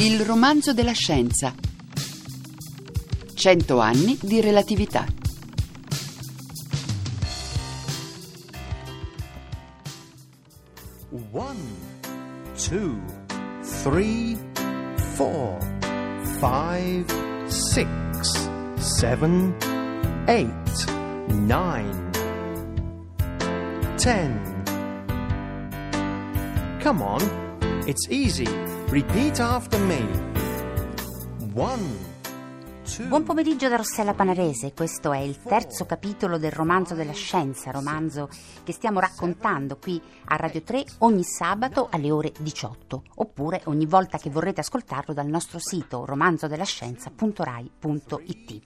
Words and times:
Il 0.00 0.20
romanzo 0.20 0.72
della 0.72 0.92
scienza. 0.92 1.54
Cento 3.34 3.80
anni 3.80 4.16
di 4.18 4.40
relatività. 4.40 5.04
One, 11.32 11.58
two, 12.56 12.98
three, 13.82 14.38
four, 15.16 15.58
five, 16.38 17.04
six, 17.48 18.48
seven, 18.76 19.54
eight, 20.28 20.86
nine, 21.28 22.10
ten. 23.98 24.62
Come 26.82 27.02
on, 27.02 27.20
it's 27.86 28.08
easy. 28.08 28.69
Repeat 28.90 29.38
after 29.38 29.78
me. 29.82 30.04
One. 31.54 32.08
Buon 33.06 33.22
pomeriggio 33.22 33.68
da 33.68 33.76
Rossella 33.76 34.14
Panarese, 34.14 34.72
questo 34.72 35.12
è 35.12 35.20
il 35.20 35.40
terzo 35.40 35.86
capitolo 35.86 36.38
del 36.38 36.50
romanzo 36.50 36.94
della 36.94 37.12
scienza, 37.12 37.70
romanzo 37.70 38.28
che 38.64 38.72
stiamo 38.72 38.98
raccontando 38.98 39.76
qui 39.76 40.02
a 40.24 40.34
Radio 40.34 40.62
3 40.62 40.84
ogni 40.98 41.22
sabato 41.22 41.86
alle 41.88 42.10
ore 42.10 42.32
18, 42.36 43.04
oppure 43.14 43.62
ogni 43.66 43.86
volta 43.86 44.18
che 44.18 44.28
vorrete 44.28 44.58
ascoltarlo 44.58 45.14
dal 45.14 45.28
nostro 45.28 45.60
sito 45.60 46.04
romanzodelascienza.rai.it. 46.04 48.60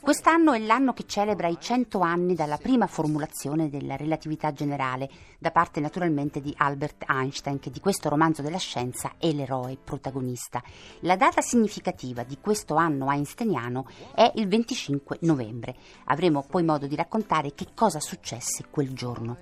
Quest'anno 0.00 0.52
è 0.52 0.58
l'anno 0.58 0.92
che 0.92 1.04
celebra 1.06 1.48
i 1.48 1.58
100 1.60 1.98
anni 1.98 2.34
dalla 2.34 2.56
prima 2.56 2.86
formulazione 2.86 3.68
della 3.68 3.96
relatività 3.96 4.52
generale, 4.52 5.10
da 5.38 5.50
parte 5.50 5.80
naturalmente 5.80 6.40
di 6.40 6.54
Albert 6.56 7.04
Einstein, 7.08 7.58
che 7.58 7.70
di 7.70 7.80
questo 7.80 8.08
romanzo 8.08 8.40
della 8.40 8.58
scienza 8.58 9.14
è 9.18 9.32
l'eroe 9.32 9.76
protagonista. 9.76 10.62
La 11.00 11.16
data 11.16 11.40
significativa 11.40 12.22
di 12.22 12.38
questo 12.40 12.76
anno 12.76 13.10
einsteiniano 13.10 13.86
è 14.14 14.30
il 14.36 14.46
25 14.48 15.18
novembre. 15.22 15.74
Avremo 16.04 16.44
poi 16.48 16.62
modo 16.62 16.86
di 16.86 16.94
raccontare 16.94 17.52
che 17.52 17.66
cosa 17.74 18.00
successe 18.00 18.66
quel 18.70 18.94
giorno. 18.94 19.36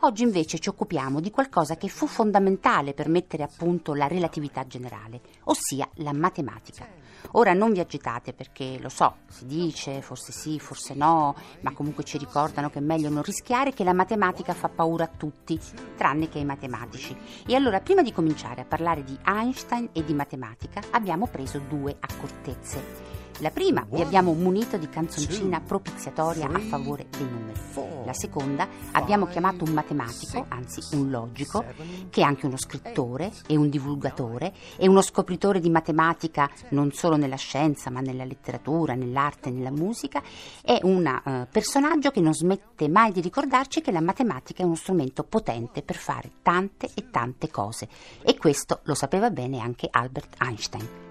Oggi 0.00 0.22
invece 0.22 0.58
ci 0.58 0.70
occupiamo 0.70 1.20
di 1.20 1.30
qualcosa 1.30 1.76
che 1.76 1.88
fu 1.88 2.06
fondamentale 2.06 2.94
per 2.94 3.08
mettere 3.08 3.42
a 3.42 3.50
punto 3.54 3.94
la 3.94 4.06
relatività 4.06 4.66
generale, 4.66 5.20
ossia 5.44 5.88
la 5.96 6.12
matematica. 6.12 7.07
Ora 7.32 7.52
non 7.52 7.72
vi 7.72 7.80
agitate 7.80 8.32
perché 8.32 8.78
lo 8.80 8.88
so, 8.88 9.16
si 9.28 9.46
dice 9.46 10.00
forse 10.02 10.32
sì, 10.32 10.58
forse 10.58 10.94
no, 10.94 11.34
ma 11.60 11.72
comunque 11.72 12.04
ci 12.04 12.18
ricordano 12.18 12.70
che 12.70 12.78
è 12.78 12.82
meglio 12.82 13.08
non 13.08 13.22
rischiare 13.22 13.72
che 13.72 13.84
la 13.84 13.92
matematica 13.92 14.54
fa 14.54 14.68
paura 14.68 15.04
a 15.04 15.10
tutti, 15.14 15.58
tranne 15.96 16.28
che 16.28 16.38
ai 16.38 16.44
matematici. 16.44 17.16
E 17.46 17.54
allora 17.54 17.80
prima 17.80 18.02
di 18.02 18.12
cominciare 18.12 18.62
a 18.62 18.64
parlare 18.64 19.04
di 19.04 19.16
Einstein 19.24 19.90
e 19.92 20.04
di 20.04 20.14
matematica 20.14 20.80
abbiamo 20.90 21.26
preso 21.26 21.58
due 21.58 21.96
accortezze. 21.98 23.17
La 23.40 23.50
prima 23.50 23.86
vi 23.88 24.00
abbiamo 24.00 24.32
munito 24.32 24.76
di 24.78 24.88
canzoncina 24.88 25.60
propiziatoria 25.60 26.48
a 26.48 26.58
favore 26.58 27.06
dei 27.08 27.24
numeri. 27.24 27.56
La 28.04 28.12
seconda 28.12 28.66
abbiamo 28.92 29.26
chiamato 29.26 29.62
un 29.62 29.72
matematico, 29.74 30.44
anzi 30.48 30.96
un 30.96 31.08
logico, 31.08 31.64
che 32.10 32.20
è 32.20 32.24
anche 32.24 32.46
uno 32.46 32.56
scrittore 32.56 33.30
e 33.46 33.56
un 33.56 33.68
divulgatore 33.68 34.52
e 34.76 34.88
uno 34.88 35.02
scopritore 35.02 35.60
di 35.60 35.70
matematica 35.70 36.50
non 36.70 36.90
solo 36.90 37.14
nella 37.14 37.36
scienza 37.36 37.90
ma 37.90 38.00
nella 38.00 38.24
letteratura, 38.24 38.94
nell'arte, 38.94 39.50
nella 39.50 39.70
musica. 39.70 40.20
È 40.60 40.80
un 40.82 41.06
eh, 41.06 41.46
personaggio 41.48 42.10
che 42.10 42.20
non 42.20 42.34
smette 42.34 42.88
mai 42.88 43.12
di 43.12 43.20
ricordarci 43.20 43.82
che 43.82 43.92
la 43.92 44.00
matematica 44.00 44.62
è 44.62 44.66
uno 44.66 44.74
strumento 44.74 45.22
potente 45.22 45.82
per 45.82 45.96
fare 45.96 46.32
tante 46.42 46.90
e 46.92 47.08
tante 47.10 47.48
cose. 47.50 47.88
E 48.22 48.36
questo 48.36 48.80
lo 48.82 48.94
sapeva 48.94 49.30
bene 49.30 49.60
anche 49.60 49.86
Albert 49.88 50.34
Einstein 50.40 51.07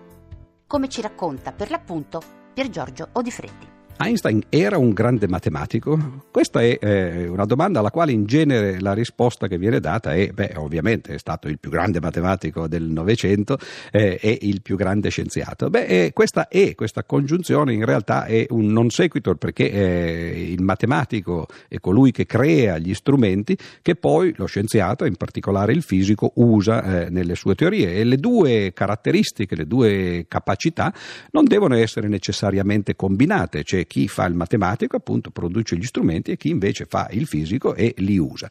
come 0.67 0.89
ci 0.89 1.01
racconta 1.01 1.53
per 1.53 1.69
l'appunto 1.69 2.21
Pier 2.53 2.69
Giorgio 2.69 3.07
Odifreddi. 3.13 3.76
Einstein 3.99 4.43
era 4.49 4.77
un 4.77 4.91
grande 4.91 5.27
matematico? 5.27 6.25
Questa 6.29 6.61
è 6.61 6.77
eh, 6.79 7.27
una 7.27 7.45
domanda 7.45 7.79
alla 7.79 7.89
quale 7.89 8.11
in 8.11 8.25
genere 8.25 8.79
la 8.79 8.93
risposta 8.93 9.47
che 9.47 9.57
viene 9.57 9.79
data 9.79 10.13
è, 10.13 10.29
beh, 10.29 10.53
ovviamente 10.57 11.15
è 11.15 11.17
stato 11.17 11.47
il 11.47 11.57
più 11.57 11.71
grande 11.71 11.99
matematico 11.99 12.67
del 12.67 12.83
Novecento 12.83 13.57
eh, 13.91 14.19
e 14.21 14.37
il 14.41 14.61
più 14.61 14.75
grande 14.75 15.09
scienziato. 15.09 15.71
Beh, 15.71 15.85
eh, 15.85 16.13
questa 16.13 16.47
è, 16.47 16.75
questa 16.75 17.05
congiunzione 17.05 17.73
in 17.73 17.85
realtà 17.85 18.25
è 18.25 18.45
un 18.49 18.67
non 18.67 18.91
sequitur 18.91 19.37
perché 19.37 19.71
eh, 19.71 20.51
il 20.51 20.61
matematico 20.61 21.47
è 21.67 21.79
colui 21.79 22.11
che 22.11 22.27
crea 22.27 22.77
gli 22.77 22.93
strumenti 22.93 23.57
che 23.81 23.95
poi 23.95 24.31
lo 24.37 24.45
scienziato, 24.45 25.05
in 25.05 25.15
particolare 25.15 25.73
il 25.73 25.81
fisico, 25.81 26.33
usa 26.35 27.05
eh, 27.05 27.09
nelle 27.09 27.33
sue 27.33 27.55
teorie 27.55 27.95
e 27.95 28.03
le 28.03 28.17
due 28.17 28.73
caratteristiche, 28.73 29.55
le 29.55 29.65
due 29.65 30.25
capacità 30.27 30.93
non 31.31 31.45
devono 31.45 31.75
essere 31.75 32.07
necessariamente 32.07 32.95
combinate, 32.95 33.63
cioè 33.63 33.85
chi 33.87 34.07
fa 34.07 34.25
il 34.25 34.35
matematico 34.35 34.95
appunto 34.97 35.31
produce 35.31 35.75
gli 35.77 35.85
strumenti 35.85 36.31
e 36.31 36.37
chi 36.37 36.49
invece 36.49 36.85
fa 36.85 37.07
il 37.11 37.25
fisico 37.25 37.73
e 37.73 37.93
li 37.97 38.17
usa. 38.17 38.49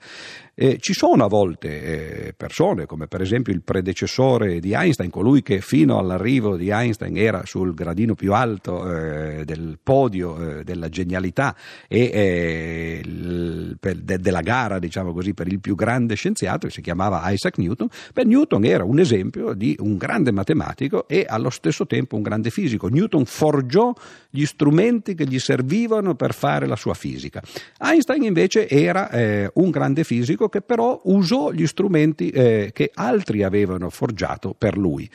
Eh, 0.58 0.78
ci 0.80 0.94
sono 0.94 1.22
a 1.22 1.28
volte 1.28 2.28
eh, 2.28 2.34
persone, 2.34 2.86
come 2.86 3.08
per 3.08 3.20
esempio 3.20 3.52
il 3.52 3.60
predecessore 3.60 4.58
di 4.58 4.72
Einstein, 4.72 5.10
colui 5.10 5.42
che 5.42 5.60
fino 5.60 5.98
all'arrivo 5.98 6.56
di 6.56 6.70
Einstein 6.70 7.14
era 7.18 7.42
sul 7.44 7.74
gradino 7.74 8.14
più 8.14 8.32
alto 8.32 8.90
eh, 8.90 9.44
del 9.44 9.78
podio 9.82 10.60
eh, 10.60 10.64
della 10.64 10.88
genialità 10.88 11.54
e 11.86 12.00
eh, 12.10 13.02
il, 13.04 13.76
per, 13.78 13.96
de, 13.96 14.18
della 14.18 14.40
gara, 14.40 14.78
diciamo 14.78 15.12
così, 15.12 15.34
per 15.34 15.46
il 15.46 15.60
più 15.60 15.74
grande 15.74 16.14
scienziato, 16.14 16.68
che 16.68 16.72
si 16.72 16.80
chiamava 16.80 17.30
Isaac 17.30 17.58
Newton. 17.58 17.88
Beh, 18.14 18.24
Newton 18.24 18.64
era 18.64 18.82
un 18.82 18.98
esempio 18.98 19.52
di 19.52 19.76
un 19.80 19.98
grande 19.98 20.32
matematico 20.32 21.06
e 21.06 21.26
allo 21.28 21.50
stesso 21.50 21.86
tempo 21.86 22.16
un 22.16 22.22
grande 22.22 22.48
fisico. 22.48 22.88
Newton 22.88 23.26
forgiò 23.26 23.92
gli 24.36 24.44
strumenti 24.44 25.14
che 25.14 25.24
gli 25.24 25.38
servivano 25.38 26.14
per 26.14 26.34
fare 26.34 26.66
la 26.66 26.76
sua 26.76 26.92
fisica. 26.92 27.42
Einstein 27.78 28.22
invece 28.22 28.68
era 28.68 29.08
eh, 29.08 29.50
un 29.54 29.70
grande 29.70 30.04
fisico 30.04 30.50
che 30.50 30.60
però 30.60 31.00
usò 31.04 31.50
gli 31.52 31.66
strumenti 31.66 32.28
eh, 32.28 32.70
che 32.74 32.90
altri 32.92 33.42
avevano 33.42 33.88
forgiato 33.88 34.54
per 34.56 34.76
lui 34.76 35.08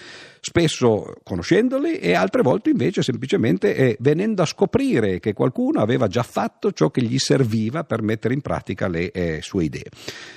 spesso 0.43 1.13
conoscendoli 1.23 1.99
e 1.99 2.15
altre 2.15 2.41
volte 2.41 2.71
invece 2.71 3.03
semplicemente 3.03 3.75
eh, 3.75 3.95
venendo 3.99 4.41
a 4.41 4.45
scoprire 4.45 5.19
che 5.19 5.33
qualcuno 5.33 5.81
aveva 5.81 6.07
già 6.07 6.23
fatto 6.23 6.71
ciò 6.71 6.89
che 6.89 7.03
gli 7.03 7.19
serviva 7.19 7.83
per 7.83 8.01
mettere 8.01 8.33
in 8.33 8.41
pratica 8.41 8.87
le 8.87 9.11
eh, 9.11 9.39
sue 9.43 9.65
idee. 9.65 9.85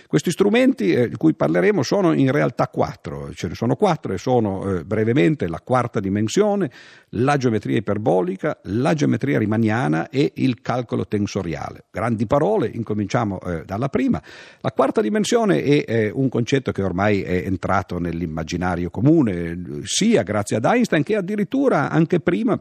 Questi 0.06 0.30
strumenti 0.30 0.92
eh, 0.92 1.08
di 1.08 1.16
cui 1.16 1.32
parleremo 1.32 1.82
sono 1.82 2.12
in 2.12 2.30
realtà 2.30 2.68
quattro, 2.68 3.32
ce 3.32 3.48
ne 3.48 3.54
sono 3.54 3.76
quattro 3.76 4.12
e 4.12 4.18
sono 4.18 4.82
brevemente 4.84 5.48
la 5.48 5.60
quarta 5.64 6.00
dimensione, 6.00 6.70
la 7.10 7.38
geometria 7.38 7.78
iperbolica, 7.78 8.60
la 8.64 8.92
geometria 8.92 9.38
rimaniana 9.38 10.10
e 10.10 10.32
il 10.36 10.60
calcolo 10.60 11.06
tensoriale. 11.06 11.84
Grandi 11.90 12.26
parole, 12.26 12.70
incominciamo 12.72 13.40
dalla 13.64 13.88
prima. 13.88 14.22
La 14.60 14.72
quarta 14.72 15.00
dimensione 15.00 15.62
è 15.62 16.10
un 16.12 16.28
concetto 16.28 16.72
che 16.72 16.82
ormai 16.82 17.22
è 17.22 17.44
entrato 17.46 17.98
nell'immaginario 17.98 18.90
comune, 18.90 19.62
sia 19.94 20.24
grazie 20.24 20.56
ad 20.56 20.64
Einstein 20.64 21.04
che 21.04 21.14
addirittura 21.14 21.88
anche 21.88 22.18
prima 22.18 22.60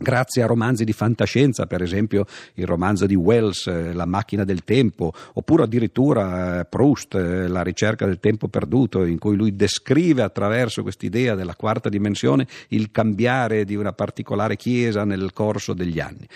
Grazie 0.00 0.44
a 0.44 0.46
romanzi 0.46 0.84
di 0.84 0.92
fantascienza, 0.92 1.66
per 1.66 1.82
esempio 1.82 2.24
il 2.54 2.66
romanzo 2.66 3.04
di 3.04 3.16
Wells, 3.16 3.66
eh, 3.66 3.92
La 3.92 4.06
macchina 4.06 4.44
del 4.44 4.62
tempo, 4.62 5.12
oppure 5.32 5.64
addirittura 5.64 6.60
eh, 6.60 6.64
Proust, 6.66 7.16
eh, 7.16 7.48
La 7.48 7.64
ricerca 7.64 8.06
del 8.06 8.20
tempo 8.20 8.46
perduto, 8.46 9.04
in 9.04 9.18
cui 9.18 9.34
lui 9.34 9.56
descrive 9.56 10.22
attraverso 10.22 10.82
quest'idea 10.82 11.34
della 11.34 11.56
quarta 11.56 11.88
dimensione 11.88 12.46
il 12.68 12.92
cambiare 12.92 13.64
di 13.64 13.74
una 13.74 13.92
particolare 13.92 14.54
chiesa 14.54 15.02
nel 15.02 15.32
corso 15.32 15.74
degli 15.74 15.98
anni. 15.98 16.28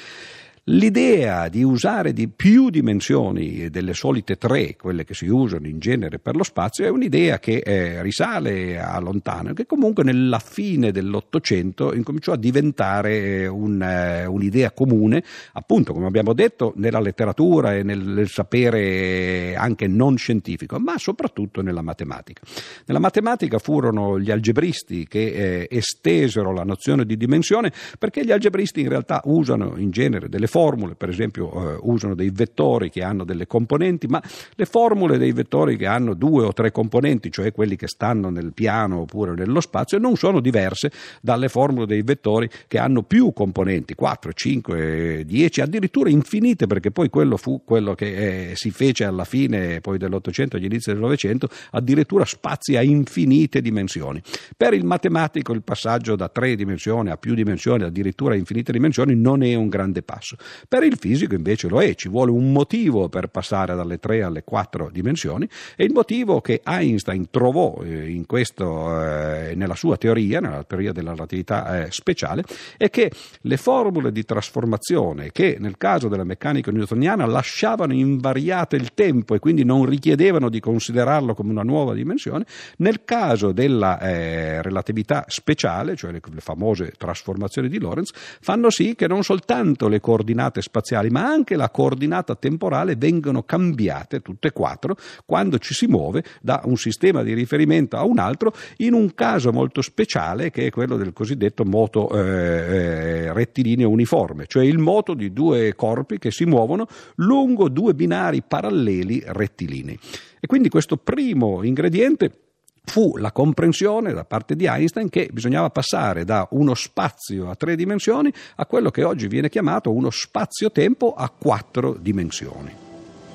L'idea 0.67 1.49
di 1.49 1.65
usare 1.65 2.13
di 2.13 2.29
più 2.29 2.71
dimensioni 2.71 3.69
delle 3.69 3.95
solite 3.95 4.37
tre, 4.37 4.77
quelle 4.77 5.03
che 5.03 5.13
si 5.13 5.27
usano 5.27 5.67
in 5.67 5.81
genere 5.81 6.21
per 6.21 6.37
lo 6.37 6.45
spazio, 6.45 6.85
è 6.85 6.89
un'idea 6.89 7.41
che 7.41 7.57
eh, 7.57 8.01
risale 8.01 8.81
a 8.81 8.97
lontano, 9.01 9.55
che 9.55 9.67
comunque 9.67 10.05
nella 10.05 10.39
fine 10.39 10.93
dell'Ottocento 10.93 11.93
incominciò 11.93 12.35
a 12.35 12.37
diventare 12.37 13.41
eh, 13.41 13.47
un, 13.49 13.83
eh, 13.83 14.25
un'idea 14.25 14.71
comune, 14.71 15.25
appunto 15.55 15.93
come 15.93 16.07
abbiamo 16.07 16.33
detto, 16.33 16.75
nella 16.77 17.01
letteratura 17.01 17.75
e 17.75 17.83
nel, 17.83 17.99
nel, 17.99 18.29
sapere 18.29 19.57
anche 19.57 19.89
non 19.89 20.17
scientifico, 20.17 20.79
ma 20.79 20.97
soprattutto 20.97 21.61
nella 21.61 21.83
matematica. 21.83 22.41
Nella 22.87 23.01
matematica 23.01 23.59
furono 23.59 24.17
gli 24.21 24.31
algebristi 24.31 25.09
che 25.09 25.27
eh, 25.27 25.67
estesero 25.69 26.53
la 26.53 26.63
nozione 26.63 27.05
di 27.05 27.17
dimensione 27.17 27.73
perché 27.99 28.25
gli 28.25 28.31
algebristi 28.31 28.81
in 28.81 28.91
realtà 28.91 29.23
usano 29.25 29.75
in 29.77 29.91
genere 29.91 30.29
delle 30.29 30.51
formule, 30.53 30.95
per 30.97 31.09
esempio, 31.09 31.51
eh, 31.51 31.79
usano 31.81 32.15
dei 32.15 32.29
vettori 32.29 32.91
che 32.91 33.03
hanno 33.03 33.25
delle 33.25 33.47
componenti, 33.47 34.07
ma 34.07 34.23
le 34.55 34.67
formule 34.67 35.17
dei 35.17 35.33
vettori 35.33 35.79
che 35.79 35.87
hanno 35.87 36.13
due 36.13 36.45
o 36.45 36.53
tre 36.53 36.71
componenti, 36.71 37.31
cioè 37.31 37.53
quelli 37.53 37.75
che 37.75 37.87
stanno 37.89 38.29
nel 38.29 38.53
piano 38.53 39.01
oppure 39.01 39.33
nello 39.33 39.63
spazio, 39.63 39.97
non 39.97 40.15
sono 40.17 40.41
diverse 40.41 40.93
dalle 41.23 41.49
formule 41.49 41.87
dei 41.87 42.03
vettori 42.03 42.51
che 42.69 42.79
hanno 42.79 43.03
più 43.03 43.33
componenti, 43.33 43.95
4, 43.95 44.31
5, 44.31 45.25
10, 45.25 45.61
addirittura 45.63 46.11
infinite, 46.11 46.67
perché 46.67 46.91
poi 46.91 47.09
quello 47.09 47.39
fu 47.39 47.63
quello 47.65 47.95
che 47.95 48.51
eh, 48.51 48.55
si 48.55 48.71
fece 48.71 49.05
alla 49.05 49.25
fine 49.25 49.81
poi 49.81 49.97
dell'Ottocento, 49.97 50.57
agli 50.57 50.67
inizi 50.67 50.91
del 50.91 51.01
Novecento, 51.01 51.49
addirittura 51.71 52.27
spazi 52.27 52.77
a 52.77 52.83
infinite 52.83 53.63
dimensioni. 53.63 54.21
Per 54.55 54.75
il 54.75 54.85
matematico 54.85 55.55
il 55.55 55.63
passaggio 55.63 56.15
da 56.15 56.29
tre 56.29 56.57
dimensioni 56.57 57.09
a 57.09 57.17
più 57.17 57.33
dimensioni, 57.33 57.85
addirittura 57.85 58.35
a 58.35 58.37
infinite 58.37 58.71
dimensioni, 58.71 59.15
non 59.15 59.43
è 59.43 59.55
un 59.55 59.71
grande 59.71 60.03
passo. 60.03 60.37
Per 60.69 60.83
il 60.83 60.97
fisico 60.97 61.35
invece 61.35 61.69
lo 61.69 61.81
è, 61.81 61.95
ci 61.95 62.09
vuole 62.09 62.31
un 62.31 62.53
motivo 62.53 63.09
per 63.09 63.29
passare 63.29 63.75
dalle 63.75 63.99
tre 63.99 64.23
alle 64.23 64.43
quattro 64.43 64.91
dimensioni 64.91 65.49
e 65.77 65.85
il 65.85 65.93
motivo 65.93 66.41
che 66.41 66.61
Einstein 66.65 67.31
trovò 67.31 67.81
eh, 67.83 68.11
in 68.11 68.27
questo, 68.27 69.01
eh, 69.01 69.55
nella 69.55 69.75
sua 69.75 69.97
teoria, 69.97 70.41
nella 70.41 70.65
teoria 70.65 70.93
della 70.93 71.13
relatività 71.13 71.85
eh, 71.85 71.91
speciale, 71.91 72.45
è 72.77 72.91
che 72.91 73.11
le 73.41 73.57
formule 73.57 74.13
di 74.13 74.25
trasformazione 74.25 75.31
che 75.33 75.57
nel 75.59 75.79
caso 75.79 76.09
della 76.09 76.25
meccanica 76.25 76.71
newtoniana 76.71 77.27
lasciavano 77.27 77.93
invariate 77.93 78.77
il 78.77 78.93
tempo 78.95 79.35
e 79.35 79.39
quindi 79.39 79.65
non 79.65 79.87
richiedevano 79.87 80.49
di 80.49 80.61
considerarlo 80.61 81.35
come 81.35 81.51
una 81.51 81.63
nuova 81.63 81.95
dimensione, 81.95 82.45
nel 82.79 83.05
caso 83.05 83.53
della 83.53 84.01
eh, 84.01 84.63
relatività 84.63 85.25
speciale, 85.29 85.97
cioè 85.97 86.13
le, 86.13 86.21
le 86.23 86.41
famose 86.41 86.93
trasformazioni 86.97 87.69
di 87.69 87.79
Lorentz, 87.79 88.13
fanno 88.41 88.71
sì 88.71 88.95
che 88.95 89.07
non 89.07 89.23
soltanto 89.23 89.89
le 89.89 90.01
coordinate 90.01 90.32
spaziali 90.63 91.11
ma 91.11 91.25
anche 91.25 91.57
la 91.57 91.71
coordinata 91.71 92.35
temporale 92.35 92.97
vengono 92.97 93.43
cambiate 93.43 94.21
tutte 94.21 94.49
e 94.49 94.53
quattro 94.53 94.97
quando 95.25 95.59
ci 95.59 95.75
si 95.75 95.87
muove 95.87 96.25
da 96.41 96.63
un 96.65 96.77
sistema 96.77 97.23
di 97.23 97.35
riferimento 97.35 97.97
a 97.97 98.05
un 98.05 98.19
altro 98.19 98.53
in 98.79 98.95
un 98.95 99.15
caso 99.15 99.53
molto 99.53 99.83
speciale 99.83 100.51
che 100.51 100.67
è 100.67 100.71
quello 100.71 100.97
del 100.97 101.13
cosiddetto 101.13 101.65
moto 101.65 102.11
eh, 102.11 102.21
eh 102.21 103.33
rettilineo 103.33 103.89
uniforme, 103.89 104.47
cioè 104.47 104.65
il 104.65 104.79
moto 104.79 105.15
di 105.15 105.33
due 105.33 105.75
corpi 105.75 106.19
che 106.19 106.31
si 106.31 106.45
muovono 106.45 106.87
lungo 107.17 107.69
due 107.69 107.95
binari 107.95 108.43
paralleli 108.43 109.23
rettilinei. 109.27 109.99
E 110.41 110.47
quindi 110.47 110.69
questo 110.69 110.97
primo 110.97 111.63
ingrediente 111.63 112.52
fu 112.85 113.17
la 113.17 113.33
comprensione 113.33 114.13
da 114.13 114.25
parte 114.25 114.57
di 114.57 114.67
Einstein 114.67 115.09
che 115.09 115.29
bisognava 115.33 115.71
passare 115.71 116.25
da 116.25 116.47
uno 116.51 116.75
spazio 116.75 117.49
a 117.49 117.55
tre 117.55 117.77
dimensioni 117.77 118.33
a 118.57 118.67
quello 118.67 118.91
che 118.91 119.05
oggi 119.05 119.29
viene 119.29 119.49
chiamato 119.49 119.93
uno 119.93 120.11
spazio-tempo 120.11 121.15
a 121.15 121.31
quattro 121.31 121.97
dimensioni. 121.99 122.75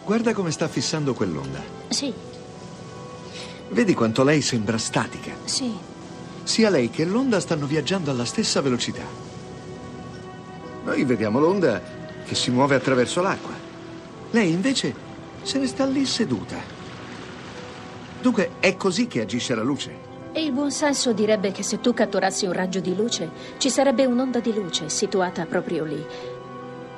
Guarda 0.03 0.33
come 0.33 0.51
sta 0.51 0.67
fissando 0.67 1.13
quell'onda. 1.13 1.61
Sì. 1.89 2.13
Vedi 3.69 3.93
quanto 3.93 4.23
lei 4.23 4.41
sembra 4.41 4.77
statica? 4.77 5.31
Sì. 5.45 5.73
Sia 6.43 6.69
lei 6.69 6.89
che 6.89 7.03
l'onda 7.03 7.39
stanno 7.39 7.65
viaggiando 7.65 8.11
alla 8.11 8.25
stessa 8.25 8.61
velocità. 8.61 9.03
Noi 10.83 11.03
vediamo 11.03 11.39
l'onda 11.39 11.81
che 12.25 12.35
si 12.35 12.51
muove 12.51 12.75
attraverso 12.75 13.21
l'acqua. 13.21 13.53
Lei 14.31 14.51
invece 14.51 14.93
se 15.41 15.59
ne 15.59 15.67
sta 15.67 15.85
lì 15.85 16.05
seduta 16.05 16.76
Dunque, 18.21 18.51
è 18.59 18.75
così 18.75 19.07
che 19.07 19.21
agisce 19.21 19.55
la 19.55 19.63
luce? 19.63 20.05
E 20.31 20.43
il 20.43 20.51
buon 20.51 20.71
senso 20.71 21.13
direbbe 21.13 21.51
che 21.51 21.63
se 21.63 21.79
tu 21.79 21.93
catturassi 21.93 22.45
un 22.45 22.53
raggio 22.53 22.79
di 22.79 22.95
luce, 22.95 23.29
ci 23.57 23.69
sarebbe 23.69 24.05
un'onda 24.05 24.39
di 24.39 24.53
luce 24.53 24.89
situata 24.89 25.45
proprio 25.45 25.83
lì. 25.83 26.05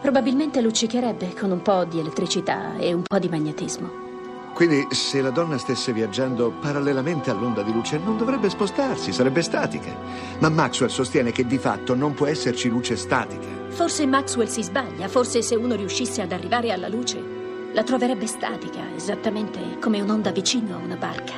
Probabilmente 0.02 0.62
luccicherebbe 0.62 1.34
con 1.34 1.52
un 1.52 1.62
po' 1.62 1.86
di 1.86 2.00
elettricità 2.00 2.78
e 2.78 2.94
un 2.94 3.04
po' 3.04 3.20
di 3.20 3.30
magnetismo. 3.30 4.08
Quindi, 4.54 4.88
se 4.92 5.22
la 5.22 5.30
donna 5.30 5.58
stesse 5.58 5.94
viaggiando 5.94 6.52
parallelamente 6.52 7.30
all'onda 7.30 7.62
di 7.62 7.72
luce, 7.72 7.98
non 7.98 8.18
dovrebbe 8.18 8.50
spostarsi, 8.50 9.14
sarebbe 9.14 9.42
statica. 9.42 9.96
Ma 10.40 10.50
Maxwell 10.50 10.90
sostiene 10.90 11.32
che 11.32 11.46
di 11.46 11.58
fatto 11.58 11.96
non 11.96 12.14
può 12.14 12.26
esserci 12.26 12.68
luce 12.68 12.98
statica. 12.98 13.48
Forse 13.70 14.06
Maxwell 14.06 14.48
si 14.48 14.64
sbaglia, 14.64 15.08
forse 15.08 15.42
se 15.42 15.56
uno 15.56 15.76
riuscisse 15.76 16.22
ad 16.22 16.34
arrivare 16.34 16.72
alla 16.72 16.90
luce, 16.90 17.39
la 17.74 17.84
troverebbe 17.84 18.26
statica, 18.26 18.82
esattamente 18.96 19.78
come 19.80 20.02
un'onda 20.02 20.32
vicino 20.32 20.76
a 20.76 20.78
una 20.78 20.96
barca. 20.96 21.34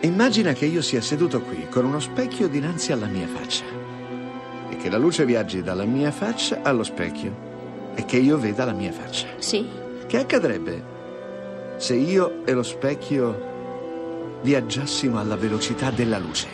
Immagina 0.00 0.52
che 0.52 0.66
io 0.66 0.80
sia 0.80 1.02
seduto 1.02 1.42
qui 1.42 1.66
con 1.68 1.84
uno 1.84 2.00
specchio 2.00 2.48
dinanzi 2.48 2.92
alla 2.92 3.06
mia 3.06 3.26
faccia 3.26 3.64
e 4.70 4.76
che 4.76 4.88
la 4.88 4.96
luce 4.96 5.26
viaggi 5.26 5.62
dalla 5.62 5.84
mia 5.84 6.10
faccia 6.10 6.60
allo 6.62 6.84
specchio 6.84 7.48
e 7.94 8.04
che 8.04 8.16
io 8.16 8.38
veda 8.38 8.64
la 8.64 8.72
mia 8.72 8.92
faccia. 8.92 9.26
Sì. 9.38 9.68
Che 10.06 10.16
accadrebbe 10.18 10.98
se 11.76 11.94
io 11.94 12.46
e 12.46 12.52
lo 12.52 12.62
specchio 12.62 14.38
viaggiassimo 14.42 15.18
alla 15.18 15.36
velocità 15.36 15.90
della 15.90 16.18
luce? 16.18 16.48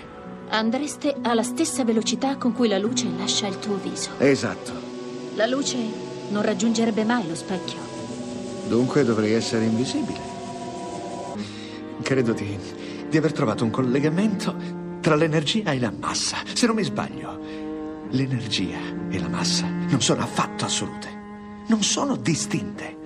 Andreste 0.49 1.15
alla 1.23 1.43
stessa 1.43 1.85
velocità 1.85 2.37
con 2.37 2.53
cui 2.53 2.69
la 2.69 2.79
luce 2.79 3.07
lascia 3.17 3.47
il 3.47 3.59
tuo 3.59 3.77
viso. 3.77 4.11
Esatto. 4.19 4.73
La 5.35 5.47
luce 5.47 6.06
non 6.31 6.43
raggiungerebbe 6.43 7.05
mai 7.05 7.27
lo 7.27 7.35
specchio. 7.35 7.79
Dunque 8.69 9.05
dovrei 9.05 9.33
essere 9.33 9.65
invisibile. 9.65 10.35
Credo 12.03 12.33
di, 12.33 12.59
di 13.09 13.17
aver 13.17 13.33
trovato 13.33 13.65
un 13.65 13.71
collegamento 13.71 14.55
tra 15.01 15.15
l'energia 15.15 15.73
e 15.73 15.79
la 15.79 15.93
massa. 15.97 16.39
Se 16.53 16.67
non 16.67 16.77
mi 16.77 16.83
sbaglio, 16.83 17.39
l'energia 18.11 18.79
e 19.09 19.19
la 19.21 19.29
massa 19.29 19.67
non 19.69 20.01
sono 20.01 20.23
affatto 20.23 20.65
assolute. 20.65 21.15
Non 21.69 21.83
sono 21.83 22.17
distinte. 22.17 22.97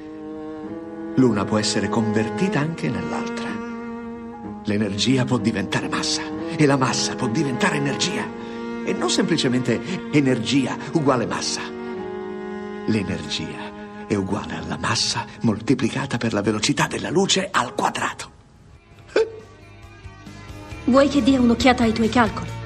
L'una 1.16 1.44
può 1.44 1.58
essere 1.58 1.88
convertita 1.88 2.58
anche 2.58 2.88
nell'altra. 2.88 3.48
L'energia 4.64 5.24
può 5.24 5.38
diventare 5.38 5.88
massa 5.88 6.22
e 6.56 6.66
la 6.66 6.76
massa 6.76 7.14
può 7.14 7.28
diventare 7.28 7.76
energia. 7.76 8.24
E 8.84 8.92
non 8.92 9.10
semplicemente 9.10 10.10
energia 10.10 10.76
uguale 10.92 11.26
massa 11.26 11.78
L'energia 12.86 14.06
è 14.06 14.14
uguale 14.14 14.56
alla 14.56 14.76
massa 14.76 15.24
moltiplicata 15.42 16.16
per 16.16 16.32
la 16.32 16.42
velocità 16.42 16.86
della 16.86 17.10
luce 17.10 17.48
al 17.50 17.74
quadrato. 17.74 18.30
Vuoi 20.84 21.08
che 21.08 21.22
dia 21.22 21.40
un'occhiata 21.40 21.84
ai 21.84 21.92
tuoi 21.92 22.08
calcoli? 22.08 22.59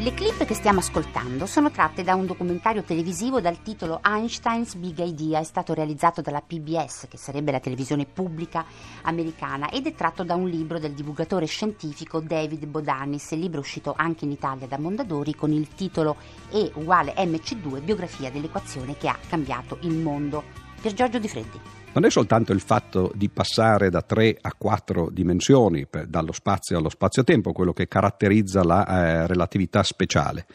Le 0.00 0.14
clip 0.14 0.46
che 0.46 0.54
stiamo 0.54 0.78
ascoltando 0.78 1.44
sono 1.44 1.70
tratte 1.70 2.02
da 2.02 2.14
un 2.14 2.24
documentario 2.24 2.82
televisivo 2.82 3.42
dal 3.42 3.60
titolo 3.60 4.00
Einstein's 4.02 4.74
Big 4.76 4.98
Idea, 5.00 5.40
è 5.40 5.44
stato 5.44 5.74
realizzato 5.74 6.22
dalla 6.22 6.40
PBS, 6.40 7.06
che 7.06 7.18
sarebbe 7.18 7.52
la 7.52 7.60
televisione 7.60 8.06
pubblica 8.06 8.64
americana, 9.02 9.68
ed 9.68 9.86
è 9.86 9.94
tratto 9.94 10.24
da 10.24 10.36
un 10.36 10.48
libro 10.48 10.78
del 10.78 10.94
divulgatore 10.94 11.44
scientifico 11.44 12.20
David 12.20 12.64
Bodanis, 12.64 13.32
il 13.32 13.40
libro 13.40 13.58
è 13.58 13.62
uscito 13.62 13.92
anche 13.94 14.24
in 14.24 14.30
Italia 14.30 14.66
da 14.66 14.78
Mondadori 14.78 15.34
con 15.34 15.52
il 15.52 15.68
titolo 15.74 16.16
E 16.50 16.70
uguale 16.76 17.12
MC2, 17.16 17.82
biografia 17.82 18.30
dell'equazione 18.30 18.96
che 18.96 19.08
ha 19.08 19.18
cambiato 19.28 19.76
il 19.82 19.92
mondo. 19.92 20.44
Per 20.80 20.94
Giorgio 20.94 21.18
Di 21.18 21.28
Freddi 21.28 21.79
non 21.92 22.04
è 22.04 22.10
soltanto 22.10 22.52
il 22.52 22.60
fatto 22.60 23.10
di 23.14 23.28
passare 23.28 23.90
da 23.90 24.02
tre 24.02 24.36
a 24.40 24.52
quattro 24.56 25.10
dimensioni, 25.10 25.86
per, 25.86 26.06
dallo 26.06 26.32
spazio 26.32 26.78
allo 26.78 26.88
spazio-tempo, 26.88 27.52
quello 27.52 27.72
che 27.72 27.88
caratterizza 27.88 28.62
la 28.62 28.86
eh, 28.86 29.26
relatività 29.26 29.82
speciale. 29.82 30.46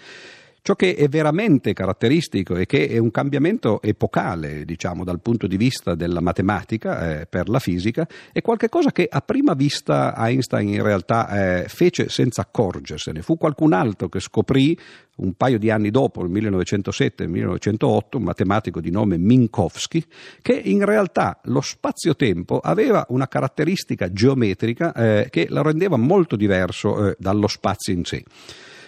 Ciò 0.65 0.73
che 0.73 0.95
è 0.95 1.07
veramente 1.07 1.73
caratteristico 1.73 2.55
e 2.55 2.65
che 2.65 2.87
è 2.87 2.97
un 2.97 3.11
cambiamento 3.11 3.83
epocale, 3.83 4.65
diciamo, 4.65 5.03
dal 5.03 5.21
punto 5.21 5.45
di 5.45 5.57
vista 5.57 5.93
della 5.93 6.21
matematica 6.21 7.19
eh, 7.19 7.27
per 7.27 7.49
la 7.49 7.59
fisica, 7.59 8.07
è 8.31 8.41
qualcosa 8.41 8.91
che 8.91 9.07
a 9.07 9.21
prima 9.21 9.53
vista 9.53 10.15
Einstein 10.17 10.69
in 10.69 10.81
realtà 10.81 11.27
eh, 11.59 11.67
fece 11.67 12.09
senza 12.09 12.41
accorgersene. 12.41 13.21
Fu 13.21 13.37
qualcun 13.37 13.73
altro 13.73 14.09
che 14.09 14.19
scoprì 14.19 14.75
un 15.17 15.33
paio 15.33 15.59
di 15.59 15.69
anni 15.69 15.91
dopo, 15.91 16.25
nel 16.25 16.31
1907-1908, 16.31 18.01
un 18.13 18.23
matematico 18.23 18.81
di 18.81 18.89
nome 18.89 19.19
Minkowski, 19.19 20.03
che 20.41 20.53
in 20.53 20.83
realtà 20.83 21.41
lo 21.43 21.61
spazio-tempo 21.61 22.57
aveva 22.57 23.05
una 23.09 23.27
caratteristica 23.27 24.11
geometrica 24.11 24.93
eh, 24.93 25.27
che 25.29 25.45
la 25.47 25.61
rendeva 25.61 25.97
molto 25.97 26.35
diverso 26.35 27.09
eh, 27.09 27.15
dallo 27.19 27.45
spazio 27.45 27.93
in 27.93 28.03
sé. 28.03 28.23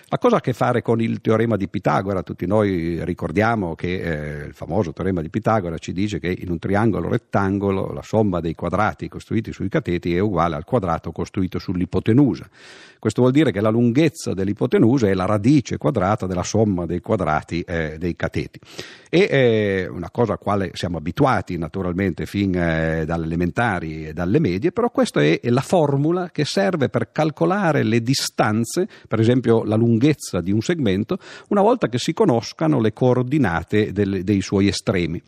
La 0.09 0.19
cosa 0.19 0.35
ha 0.35 0.37
a 0.37 0.41
che 0.41 0.53
fare 0.53 0.81
con 0.81 1.01
il 1.01 1.19
teorema 1.19 1.57
di 1.57 1.67
Pitagora, 1.67 2.23
tutti 2.23 2.45
noi 2.45 3.03
ricordiamo 3.03 3.75
che 3.75 3.99
eh, 3.99 4.45
il 4.45 4.53
famoso 4.53 4.93
teorema 4.93 5.21
di 5.21 5.29
Pitagora 5.29 5.77
ci 5.77 5.91
dice 5.91 6.17
che 6.17 6.33
in 6.33 6.49
un 6.49 6.59
triangolo 6.59 7.09
rettangolo 7.09 7.91
la 7.91 8.01
somma 8.01 8.39
dei 8.39 8.55
quadrati 8.55 9.09
costruiti 9.09 9.51
sui 9.51 9.67
cateti 9.67 10.15
è 10.15 10.19
uguale 10.19 10.55
al 10.55 10.63
quadrato 10.63 11.11
costruito 11.11 11.59
sull'ipotenusa. 11.59 12.47
Questo 12.99 13.21
vuol 13.21 13.33
dire 13.33 13.51
che 13.51 13.61
la 13.61 13.69
lunghezza 13.69 14.33
dell'ipotenusa 14.33 15.07
è 15.07 15.13
la 15.13 15.25
radice 15.25 15.77
quadrata 15.77 16.25
della 16.25 16.43
somma 16.43 16.85
dei 16.85 16.99
quadrati 16.99 17.61
eh, 17.61 17.97
dei 17.97 18.15
cateti. 18.15 18.59
E 19.09 19.27
eh, 19.29 19.87
una 19.87 20.09
cosa 20.09 20.33
a 20.33 20.37
quale 20.37 20.71
siamo 20.73 20.97
abituati 20.97 21.57
naturalmente 21.57 22.25
fin 22.25 22.55
eh, 22.55 23.03
dalle 23.05 23.25
elementari 23.25 24.07
e 24.07 24.13
dalle 24.13 24.39
medie, 24.39 24.71
però 24.71 24.89
questa 24.89 25.21
è, 25.21 25.39
è 25.39 25.49
la 25.49 25.61
formula 25.61 26.29
che 26.31 26.45
serve 26.45 26.89
per 26.89 27.11
calcolare 27.11 27.83
le 27.83 28.01
distanze, 28.01 28.87
per 29.07 29.19
esempio 29.19 29.63
la 29.63 29.75
lunghezza 29.75 30.41
di 30.41 30.51
un 30.51 30.61
segmento, 30.61 31.17
una 31.49 31.61
volta 31.61 31.87
che 31.87 31.97
si 31.97 32.13
conoscano 32.13 32.79
le 32.79 32.93
coordinate 32.93 33.91
del, 33.91 34.23
dei 34.23 34.41
suoi 34.41 34.67
estremi. 34.67 35.21